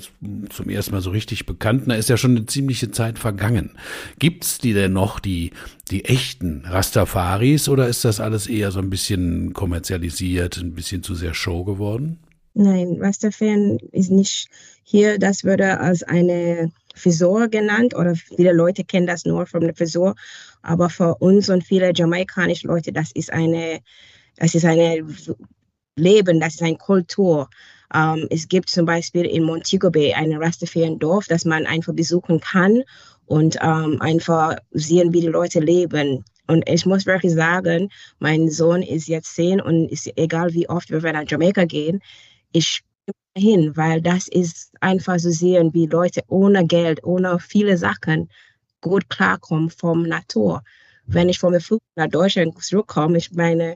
zum 0.50 0.70
ersten 0.70 0.94
Mal 0.94 1.02
so 1.02 1.12
richtig 1.12 1.46
bekannt, 1.46 1.84
da 1.86 1.94
ist 1.94 2.10
ja 2.10 2.18
schon 2.18 2.32
eine 2.32 2.46
ziemliche 2.48 2.92
Zeit 2.92 3.20
vergangen. 3.20 3.72
Gibt's 4.18 4.58
die 4.58 4.74
denn 4.74 4.95
noch 4.96 5.20
die, 5.20 5.52
die 5.92 6.06
echten 6.06 6.66
Rastafaris 6.66 7.70
oder 7.70 7.88
ist 7.88 8.04
das 8.04 8.20
alles 8.20 8.48
eher 8.48 8.72
so 8.72 8.80
ein 8.80 8.90
bisschen 8.90 9.54
kommerzialisiert, 9.54 10.58
ein 10.58 10.74
bisschen 10.74 11.04
zu 11.04 11.14
sehr 11.14 11.36
Show 11.36 11.64
geworden? 11.64 12.18
Nein, 12.56 12.98
Rastafarian 13.00 13.78
ist 13.92 14.10
nicht 14.10 14.48
hier, 14.84 15.20
das 15.20 15.44
würde 15.44 15.80
als 15.80 16.02
eine 16.04 16.72
Frisur 16.96 17.50
genannt 17.50 17.94
oder 17.94 18.16
viele 18.16 18.54
Leute 18.54 18.86
kennen 18.86 19.06
das 19.06 19.26
nur 19.26 19.46
von 19.46 19.62
der 19.62 19.76
Frisur, 19.76 20.16
aber 20.62 20.90
für 20.90 21.16
uns 21.16 21.50
und 21.50 21.64
viele 21.64 21.92
jamaikanische 21.94 22.68
Leute, 22.68 22.94
das 22.94 23.12
ist 23.12 23.32
eine, 23.32 23.82
das 24.38 24.56
ist 24.56 24.66
eine 24.66 25.06
Leben, 25.98 26.40
das 26.40 26.56
ist 26.56 26.64
eine 26.64 26.78
Kultur. 26.78 27.50
Um, 27.94 28.22
ähm, 28.22 28.28
es 28.32 28.48
gibt 28.48 28.70
zum 28.70 28.86
Beispiel 28.86 29.26
in 29.26 29.44
Montego 29.44 29.92
Bay 29.92 30.14
ein 30.14 30.34
Rastafarian-Dorf, 30.34 31.28
das 31.28 31.46
man 31.46 31.68
einfach 31.68 31.94
besuchen 31.94 32.40
kann 32.40 32.82
und 33.26 33.58
ähm, 33.62 34.02
einfach 34.02 34.56
sehen, 34.72 35.14
wie 35.14 35.22
die 35.22 35.28
Leute 35.28 35.60
leben. 35.60 36.24
Und 36.48 36.70
ich 36.70 36.86
muss 36.86 37.06
wirklich 37.06 37.34
sagen, 37.34 37.90
mein 38.20 38.50
Sohn 38.50 38.84
ist 38.84 39.08
jetzt 39.08 39.34
zehn 39.36 39.60
und 39.60 39.90
ist 39.90 40.12
egal 40.16 40.54
wie 40.54 40.70
oft 40.70 40.90
wir 40.92 41.14
nach 41.14 41.26
Jamaika 41.28 41.66
gehen, 41.66 42.02
ich 42.52 42.84
hin, 43.38 43.76
weil 43.76 44.02
das 44.02 44.28
ist 44.28 44.72
einfach 44.80 45.18
zu 45.18 45.32
sehen, 45.32 45.74
wie 45.74 45.88
Leute 45.88 46.24
ohne 46.28 46.66
Geld, 46.66 47.04
ohne 47.04 47.40
viele 47.40 47.78
Sachen 47.78 48.30
gut 48.82 49.10
klarkommen 49.10 49.70
vom 49.70 50.04
Natur. 50.04 50.64
Wenn 51.06 51.30
ich 51.30 51.40
vom 51.40 51.60
Flug 51.60 51.82
nach 51.96 52.08
Deutschland 52.08 52.62
zurückkomme, 52.64 53.18
ich 53.18 53.32
meine, 53.32 53.76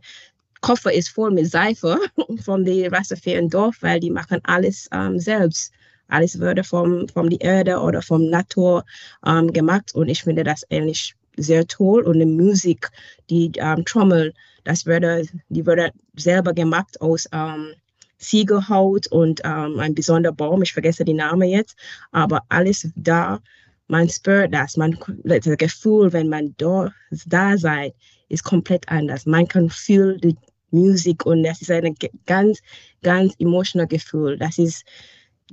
Koffer 0.61 0.93
ist 0.93 1.09
voll 1.09 1.31
mit 1.31 1.49
Seife 1.49 1.99
von 2.43 2.65
den 2.65 2.93
Rastafarian 2.93 3.49
Dorf, 3.49 3.77
weil 3.81 3.99
die 3.99 4.11
machen 4.11 4.39
alles 4.43 4.89
ähm, 4.91 5.19
selbst. 5.19 5.71
Alles 6.09 6.39
wurde 6.39 6.63
vom, 6.63 7.07
von 7.07 7.29
der 7.29 7.41
Erde 7.41 7.79
oder 7.79 8.01
vom 8.01 8.29
Natur 8.29 8.83
ähm, 9.25 9.51
gemacht. 9.53 9.95
Und 9.95 10.09
ich 10.09 10.23
finde 10.23 10.43
das 10.43 10.69
eigentlich 10.69 11.15
sehr 11.37 11.65
toll. 11.65 12.03
Und 12.03 12.19
die 12.19 12.25
Musik, 12.25 12.89
die 13.29 13.51
ähm, 13.55 13.85
Trommel, 13.85 14.33
das 14.63 14.85
wurde, 14.85 15.25
die 15.49 15.65
wurde 15.65 15.91
selber 16.15 16.53
gemacht 16.53 16.99
aus 17.01 17.27
ähm, 17.31 17.73
Ziegelhaut 18.19 19.07
und 19.07 19.41
ähm, 19.43 19.79
ein 19.79 19.95
besonderer 19.95 20.33
Baum, 20.33 20.61
ich 20.61 20.73
vergesse 20.73 21.05
die 21.05 21.13
Namen 21.13 21.49
jetzt, 21.49 21.77
aber 22.11 22.41
alles 22.49 22.87
da, 22.95 23.39
man 23.87 24.09
spürt 24.09 24.53
das, 24.53 24.77
man, 24.77 24.97
das 25.23 25.45
Gefühl, 25.57 26.11
wenn 26.11 26.27
man 26.27 26.53
da, 26.57 26.91
da 27.25 27.57
seid, 27.57 27.95
ist 28.27 28.43
komplett 28.43 28.87
anders. 28.89 29.25
Man 29.25 29.47
kann 29.47 29.69
fühlen 29.69 30.19
die 30.19 30.35
Musik 30.71 31.25
und 31.25 31.43
das 31.43 31.61
ist 31.61 31.71
ein 31.71 31.95
ganz, 32.25 32.59
ganz 33.01 33.33
emotional 33.39 33.87
Gefühl. 33.87 34.37
Das 34.37 34.57
ist, 34.59 34.85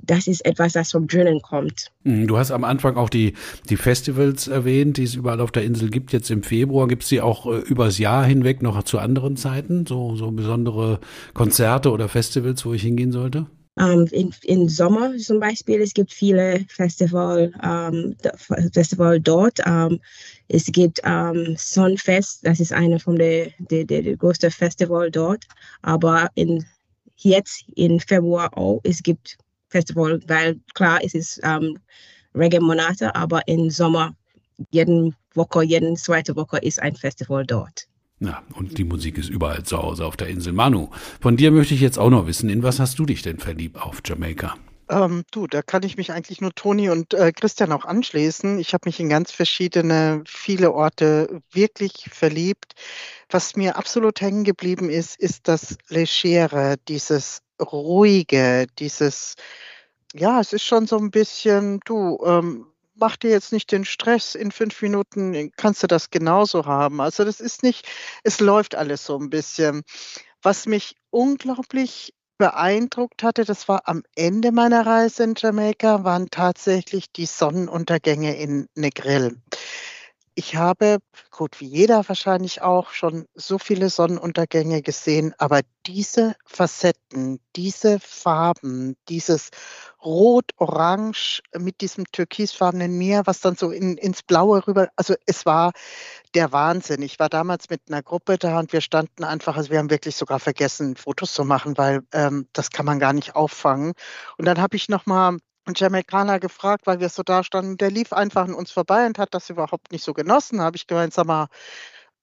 das 0.03 0.27
ist 0.27 0.45
etwas, 0.45 0.73
das 0.73 0.91
vom 0.91 1.07
drinnen 1.07 1.41
kommt. 1.41 1.91
Mhm, 2.03 2.27
du 2.27 2.37
hast 2.37 2.51
am 2.51 2.63
Anfang 2.63 2.97
auch 2.97 3.09
die, 3.09 3.33
die 3.69 3.77
Festivals 3.77 4.47
erwähnt, 4.47 4.97
die 4.97 5.03
es 5.03 5.15
überall 5.15 5.41
auf 5.41 5.51
der 5.51 5.63
Insel 5.63 5.89
gibt. 5.89 6.13
Jetzt 6.13 6.29
im 6.29 6.43
Februar 6.43 6.87
gibt 6.87 7.03
es 7.03 7.09
die 7.09 7.21
auch 7.21 7.45
äh, 7.45 7.59
übers 7.59 7.97
Jahr 7.97 8.25
hinweg 8.25 8.61
noch 8.61 8.81
zu 8.83 8.99
anderen 8.99 9.37
Zeiten, 9.37 9.85
so, 9.85 10.15
so 10.15 10.31
besondere 10.31 10.99
Konzerte 11.33 11.91
oder 11.91 12.09
Festivals, 12.09 12.65
wo 12.65 12.73
ich 12.73 12.83
hingehen 12.83 13.11
sollte? 13.11 13.47
Um, 13.77 13.85
ähm, 13.85 14.07
in, 14.11 14.33
in 14.43 14.69
Sommer 14.69 15.15
zum 15.17 15.39
Beispiel, 15.39 15.81
es 15.81 15.93
gibt 15.93 16.11
viele 16.11 16.65
Festival, 16.67 17.51
um, 17.61 18.15
ähm, 18.23 18.71
Festival 18.73 19.19
dort. 19.19 19.59
Um, 19.65 19.73
ähm, 19.73 19.99
es 20.47 20.65
gibt 20.65 21.01
Sunfest, 21.57 22.45
das 22.45 22.59
ist 22.59 22.71
eine 22.73 22.99
von 22.99 23.17
der, 23.17 23.51
der, 23.59 23.83
der, 23.83 24.01
der 24.01 24.17
größten 24.17 24.49
Festival 24.49 25.11
dort. 25.11 25.45
Aber 25.81 26.29
in, 26.35 26.65
jetzt 27.17 27.65
in 27.75 27.99
Februar 27.99 28.57
auch, 28.57 28.79
es 28.83 29.03
gibt 29.03 29.37
Festival, 29.69 30.19
weil 30.27 30.59
klar, 30.73 30.99
es 31.03 31.13
ist 31.13 31.41
um, 31.43 31.77
Reggae-Monate, 32.35 33.15
aber 33.15 33.47
im 33.47 33.69
Sommer, 33.69 34.15
jeden 34.71 35.15
Woche, 35.33 35.63
jeden 35.63 35.95
zweite 35.95 36.35
Woche 36.35 36.57
ist 36.57 36.81
ein 36.81 36.95
Festival 36.95 37.45
dort. 37.45 37.87
Ja, 38.19 38.41
und 38.55 38.77
die 38.77 38.83
Musik 38.83 39.17
ist 39.17 39.29
überall 39.29 39.63
zu 39.63 39.77
Hause 39.77 40.05
auf 40.05 40.17
der 40.17 40.27
Insel. 40.27 40.53
Manu, 40.53 40.89
von 41.21 41.37
dir 41.37 41.51
möchte 41.51 41.75
ich 41.75 41.81
jetzt 41.81 41.99
auch 41.99 42.09
noch 42.09 42.25
wissen, 42.25 42.49
in 42.49 42.63
was 42.63 42.79
hast 42.79 42.97
du 42.97 43.05
dich 43.05 43.21
denn 43.21 43.37
verliebt 43.37 43.77
auf 43.77 44.01
Jamaika? 44.03 44.55
Ähm, 44.89 45.23
du, 45.31 45.47
da 45.47 45.61
kann 45.61 45.83
ich 45.83 45.97
mich 45.97 46.11
eigentlich 46.11 46.39
nur 46.39 46.53
Toni 46.53 46.89
und 46.89 47.13
äh, 47.13 47.31
Christian 47.33 47.73
auch 47.73 47.83
anschließen. 47.85 48.57
Ich 48.59 48.73
habe 48.73 48.87
mich 48.87 48.99
in 48.99 49.09
ganz 49.09 49.31
verschiedene, 49.31 50.23
viele 50.25 50.71
Orte 50.73 51.41
wirklich 51.51 52.09
verliebt. 52.11 52.73
Was 53.29 53.55
mir 53.57 53.75
absolut 53.77 54.21
hängen 54.21 54.45
geblieben 54.45 54.89
ist, 54.89 55.19
ist 55.19 55.47
das 55.49 55.77
Legere, 55.89 56.77
dieses 56.87 57.41
Ruhige, 57.61 58.67
dieses, 58.79 59.35
ja, 60.13 60.39
es 60.39 60.53
ist 60.53 60.63
schon 60.63 60.87
so 60.87 60.97
ein 60.97 61.11
bisschen, 61.11 61.79
du, 61.85 62.19
ähm, 62.25 62.67
mach 62.95 63.17
dir 63.17 63.31
jetzt 63.31 63.51
nicht 63.53 63.71
den 63.71 63.85
Stress, 63.85 64.35
in 64.35 64.51
fünf 64.51 64.81
Minuten 64.81 65.51
kannst 65.57 65.83
du 65.83 65.87
das 65.87 66.09
genauso 66.11 66.65
haben. 66.65 67.01
Also 67.01 67.25
das 67.25 67.39
ist 67.41 67.63
nicht, 67.63 67.87
es 68.23 68.39
läuft 68.39 68.75
alles 68.75 69.05
so 69.05 69.17
ein 69.19 69.29
bisschen. 69.29 69.83
Was 70.41 70.65
mich 70.65 70.95
unglaublich 71.09 72.13
beeindruckt 72.37 73.23
hatte, 73.23 73.45
das 73.45 73.67
war 73.67 73.83
am 73.85 74.03
Ende 74.15 74.51
meiner 74.51 74.85
Reise 74.85 75.23
in 75.23 75.33
Jamaika, 75.37 76.03
waren 76.03 76.29
tatsächlich 76.29 77.11
die 77.11 77.25
Sonnenuntergänge 77.25 78.35
in 78.37 78.67
Negril. 78.75 79.37
Ich 80.39 80.55
habe, 80.55 80.99
gut 81.31 81.59
wie 81.59 81.65
jeder 81.65 82.07
wahrscheinlich 82.07 82.61
auch, 82.61 82.91
schon 82.91 83.25
so 83.33 83.57
viele 83.57 83.89
Sonnenuntergänge 83.89 84.83
gesehen, 84.83 85.33
aber 85.39 85.61
diese 85.87 86.35
Facetten, 86.45 87.39
diese 87.55 87.99
Farben, 87.99 88.95
dieses 89.09 89.49
Rot, 90.05 90.51
Orange 90.57 91.41
mit 91.57 91.81
diesem 91.81 92.05
türkisfarbenen 92.11 92.99
Meer, 92.99 93.23
was 93.25 93.39
dann 93.39 93.55
so 93.55 93.71
in, 93.71 93.97
ins 93.97 94.21
Blaue 94.21 94.67
rüber, 94.67 94.89
also 94.95 95.15
es 95.25 95.47
war 95.47 95.71
der 96.35 96.51
Wahnsinn. 96.51 97.01
Ich 97.01 97.17
war 97.17 97.29
damals 97.29 97.71
mit 97.71 97.81
einer 97.89 98.03
Gruppe 98.03 98.37
da 98.37 98.59
und 98.59 98.71
wir 98.73 98.81
standen 98.81 99.23
einfach, 99.23 99.57
also 99.57 99.71
wir 99.71 99.79
haben 99.79 99.89
wirklich 99.89 100.15
sogar 100.15 100.39
vergessen, 100.39 100.97
Fotos 100.97 101.33
zu 101.33 101.45
machen, 101.45 101.79
weil 101.79 102.01
ähm, 102.13 102.47
das 102.53 102.69
kann 102.69 102.85
man 102.85 102.99
gar 102.99 103.13
nicht 103.13 103.35
auffangen. 103.35 103.93
Und 104.37 104.45
dann 104.45 104.61
habe 104.61 104.75
ich 104.75 104.87
nochmal 104.87 105.39
Jamaikaner 105.75 106.39
gefragt, 106.39 106.87
weil 106.87 106.99
wir 106.99 107.09
so 107.09 107.23
da 107.23 107.43
standen. 107.43 107.77
Der 107.77 107.91
lief 107.91 108.13
einfach 108.13 108.43
an 108.43 108.53
uns 108.53 108.71
vorbei 108.71 109.05
und 109.05 109.17
hat 109.17 109.33
das 109.33 109.49
überhaupt 109.49 109.91
nicht 109.91 110.03
so 110.03 110.13
genossen. 110.13 110.61
Habe 110.61 110.77
ich 110.77 110.87
gemeint, 110.87 111.13
sag 111.13 111.25
mal, 111.25 111.47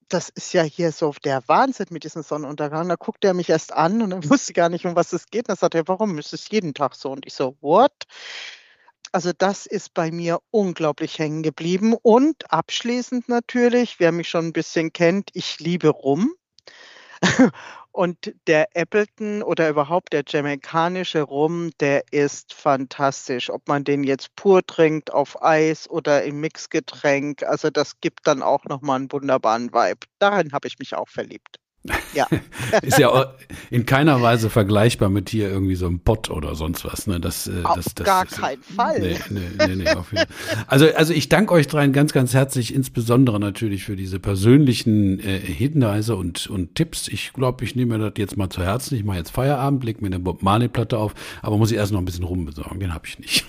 das 0.09 0.28
ist 0.28 0.52
ja 0.52 0.62
hier 0.62 0.92
so 0.92 1.14
der 1.24 1.42
Wahnsinn 1.46 1.87
mit 1.90 2.04
diesem 2.04 2.22
Sonnenuntergang. 2.22 2.88
Da 2.88 2.96
guckt 2.96 3.24
er 3.24 3.35
mich 3.35 3.48
erst 3.48 3.72
an 3.72 4.02
und 4.02 4.12
er 4.12 4.24
wusste 4.30 4.52
gar 4.52 4.68
nicht, 4.68 4.87
um 4.87 4.96
was 4.96 5.12
es 5.12 5.26
geht. 5.26 5.48
Dann 5.48 5.57
sagt 5.57 5.74
er, 5.74 5.88
warum 5.88 6.18
ist 6.18 6.33
es 6.33 6.48
jeden 6.50 6.74
Tag 6.74 6.94
so? 6.94 7.11
Und 7.11 7.26
ich 7.26 7.35
so, 7.35 7.57
what? 7.61 7.92
Also 9.12 9.30
das 9.37 9.66
ist 9.66 9.94
bei 9.94 10.11
mir 10.11 10.40
unglaublich 10.50 11.18
hängen 11.18 11.42
geblieben. 11.42 11.94
Und 12.02 12.50
abschließend 12.50 13.28
natürlich, 13.28 14.00
wer 14.00 14.12
mich 14.12 14.28
schon 14.28 14.46
ein 14.46 14.52
bisschen 14.52 14.92
kennt, 14.92 15.30
ich 15.35 15.61
liebe 15.61 15.88
Rum. 15.88 16.35
Und 17.94 18.35
der 18.48 18.76
Appleton 18.76 19.42
oder 19.42 19.68
überhaupt 19.68 20.12
der 20.12 20.24
jamaikanische 20.26 21.22
Rum, 21.22 21.70
der 21.78 22.02
ist 22.11 22.52
fantastisch. 22.52 23.50
Ob 23.50 23.68
man 23.68 23.85
den 23.85 24.02
jetzt 24.02 24.35
pur 24.35 24.66
trinkt, 24.66 25.12
auf 25.12 25.40
Eis 25.42 25.88
oder 25.88 26.24
im 26.24 26.40
Mixgetränk, 26.40 27.44
also 27.44 27.70
das 27.70 28.00
gibt 28.00 28.26
dann 28.26 28.42
auch 28.42 28.64
nochmal 28.64 28.96
einen 28.98 29.12
wunderbaren 29.12 29.72
Vibe. 29.72 30.07
Darin 30.18 30.52
habe 30.52 30.66
ich 30.66 30.78
mich 30.80 30.94
auch 30.96 31.09
verliebt. 31.09 31.59
Ja. 32.14 32.27
ist 32.83 32.99
ja 32.99 33.35
in 33.70 33.85
keiner 33.85 34.23
Weise 34.23 34.49
vergleichbar 34.49 35.11
mit 35.11 35.29
hier 35.29 35.51
irgendwie 35.51 35.75
so 35.75 35.87
einem 35.87 36.01
Pott 36.01 36.31
oder 36.31 36.55
sonst 36.55 36.85
was. 36.85 37.07
Ne? 37.07 37.20
Das, 37.20 37.47
äh, 37.47 37.62
Auf 37.62 37.77
das, 37.77 37.94
das, 37.94 38.07
gar 38.07 38.25
das, 38.25 38.38
keinen 38.38 38.62
Fall. 38.62 39.01
Nee, 39.01 39.18
nee, 39.29 39.66
nee, 39.66 39.77
nee 39.77 39.90
auf 39.90 40.11
jeden. 40.12 40.25
Also, 40.66 40.87
also 40.94 41.12
ich 41.12 41.29
danke 41.29 41.53
euch 41.53 41.66
dreien 41.66 41.92
ganz, 41.92 42.12
ganz 42.12 42.33
herzlich, 42.33 42.75
insbesondere 42.75 43.38
natürlich 43.38 43.85
für 43.85 43.97
diese 43.97 44.18
persönlichen 44.18 45.20
äh, 45.20 45.38
Hinweise 45.38 46.16
und, 46.16 46.47
und 46.47 46.75
Tipps. 46.75 47.09
Ich 47.09 47.33
glaube, 47.35 47.64
ich 47.64 47.77
nehme 47.77 47.99
mir 47.99 48.11
das 48.11 48.14
jetzt 48.16 48.37
mal 48.37 48.49
zu 48.49 48.62
Herzen. 48.62 48.97
Ich 48.97 49.05
mache 49.05 49.18
jetzt 49.18 49.31
Feierabend, 49.31 49.85
leg 49.85 50.01
mir 50.01 50.07
eine 50.07 50.20
Bob 50.20 50.42
Marley-Platte 50.42 50.97
auf, 50.97 51.14
aber 51.42 51.59
muss 51.59 51.70
ich 51.70 51.77
erst 51.77 51.92
noch 51.92 51.99
ein 51.99 52.07
bisschen 52.07 52.25
rumbesorgen. 52.25 52.81
Den 52.81 52.94
habe 52.94 53.07
ich 53.07 53.18
nicht. 53.18 53.44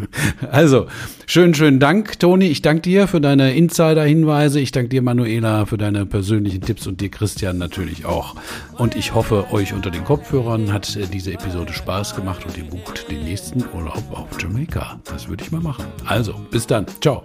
also, 0.50 0.88
schönen, 1.26 1.54
schönen 1.54 1.80
Dank, 1.80 2.18
Toni. 2.18 2.48
Ich 2.48 2.60
danke 2.60 2.82
dir 2.82 3.08
für 3.08 3.22
deine 3.22 3.54
Insider-Hinweise. 3.54 4.60
Ich 4.60 4.72
danke 4.72 4.90
dir, 4.90 5.00
Manuela, 5.00 5.64
für 5.64 5.78
deine 5.78 6.04
persönlichen 6.04 6.60
Tipps 6.60 6.86
und 6.86 7.00
dir, 7.00 7.08
Christian, 7.08 7.56
natürlich 7.56 7.77
natürlich 7.78 8.04
auch. 8.04 8.34
Und 8.76 8.96
ich 8.96 9.14
hoffe, 9.14 9.46
euch 9.52 9.72
unter 9.72 9.90
den 9.90 10.04
Kopfhörern 10.04 10.72
hat 10.72 10.96
äh, 10.96 11.06
diese 11.06 11.32
Episode 11.32 11.72
Spaß 11.72 12.16
gemacht 12.16 12.44
und 12.44 12.56
ihr 12.56 12.64
bucht 12.64 13.08
den 13.10 13.24
nächsten 13.24 13.64
Urlaub 13.74 14.02
auf 14.12 14.26
Jamaika. 14.40 14.98
Das 15.04 15.28
würde 15.28 15.44
ich 15.44 15.52
mal 15.52 15.60
machen. 15.60 15.84
Also, 16.04 16.34
bis 16.50 16.66
dann. 16.66 16.86
Ciao. 17.00 17.22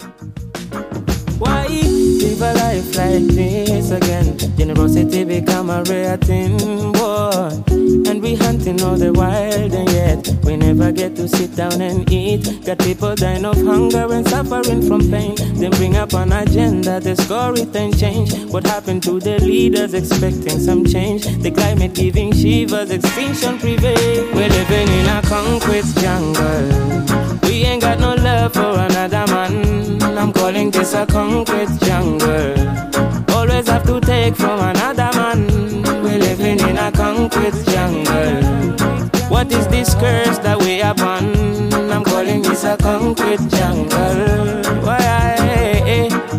Why 1.39 1.67
live 2.21 2.41
a 2.41 2.53
life 2.53 2.95
like 2.95 3.27
this 3.29 3.91
again? 3.91 4.37
Generosity 4.55 5.25
become 5.25 5.71
a 5.71 5.81
rare 5.83 6.17
thing, 6.19 6.57
boy. 6.91 7.82
And 8.23 8.31
we 8.31 8.35
hunting 8.37 8.81
all 8.81 8.95
the 8.95 9.11
wild, 9.11 9.73
and 9.73 9.89
yet 9.91 10.45
we 10.45 10.55
never 10.55 10.93
get 10.93 11.13
to 11.17 11.27
sit 11.27 11.55
down 11.57 11.81
and 11.81 12.09
eat. 12.09 12.63
Got 12.65 12.79
people 12.79 13.15
dying 13.15 13.43
of 13.43 13.57
hunger 13.57 14.13
and 14.13 14.25
suffering 14.25 14.81
from 14.87 15.11
pain. 15.11 15.35
Then 15.59 15.71
bring 15.71 15.97
up 15.97 16.13
an 16.13 16.31
agenda, 16.31 17.01
the 17.01 17.17
story 17.17 17.65
then 17.65 17.91
change. 17.91 18.33
What 18.45 18.65
happened 18.65 19.03
to 19.03 19.19
the 19.19 19.39
leaders 19.39 19.93
expecting 19.93 20.59
some 20.59 20.85
change? 20.85 21.25
The 21.43 21.51
climate 21.51 21.95
giving 21.95 22.31
shivers, 22.31 22.91
extinction 22.91 23.59
prevail. 23.59 24.23
We're 24.33 24.47
living 24.47 24.87
in 24.87 25.07
a 25.09 25.21
concrete 25.23 25.85
jungle. 25.99 27.39
We 27.43 27.65
ain't 27.65 27.81
got 27.81 27.99
no 27.99 28.15
love 28.15 28.53
for 28.53 28.79
another 28.87 29.25
man. 29.33 30.01
I'm 30.17 30.31
calling 30.31 30.71
this 30.71 30.93
a 30.93 31.05
concrete 31.05 31.77
jungle. 31.81 32.92
Always 33.65 33.85
have 33.85 34.01
to 34.01 34.01
take 34.05 34.35
from 34.35 34.59
another 34.59 35.09
man. 35.17 35.47
We're 36.03 36.19
living 36.19 36.59
in 36.59 36.77
a 36.77 36.91
concrete 36.91 37.53
jungle. 37.65 38.43
What 39.29 39.49
is 39.53 39.67
this 39.67 39.95
curse 39.95 40.37
that 40.39 40.59
we 40.59 40.81
upon? 40.81 41.71
I'm 41.73 42.03
calling 42.03 42.41
this 42.41 42.65
a 42.65 42.75
concrete 42.75 43.39
jungle. 43.49 44.83
Why 44.83 44.97
I 44.99 45.35
eh, 45.39 46.09
eh. 46.09 46.32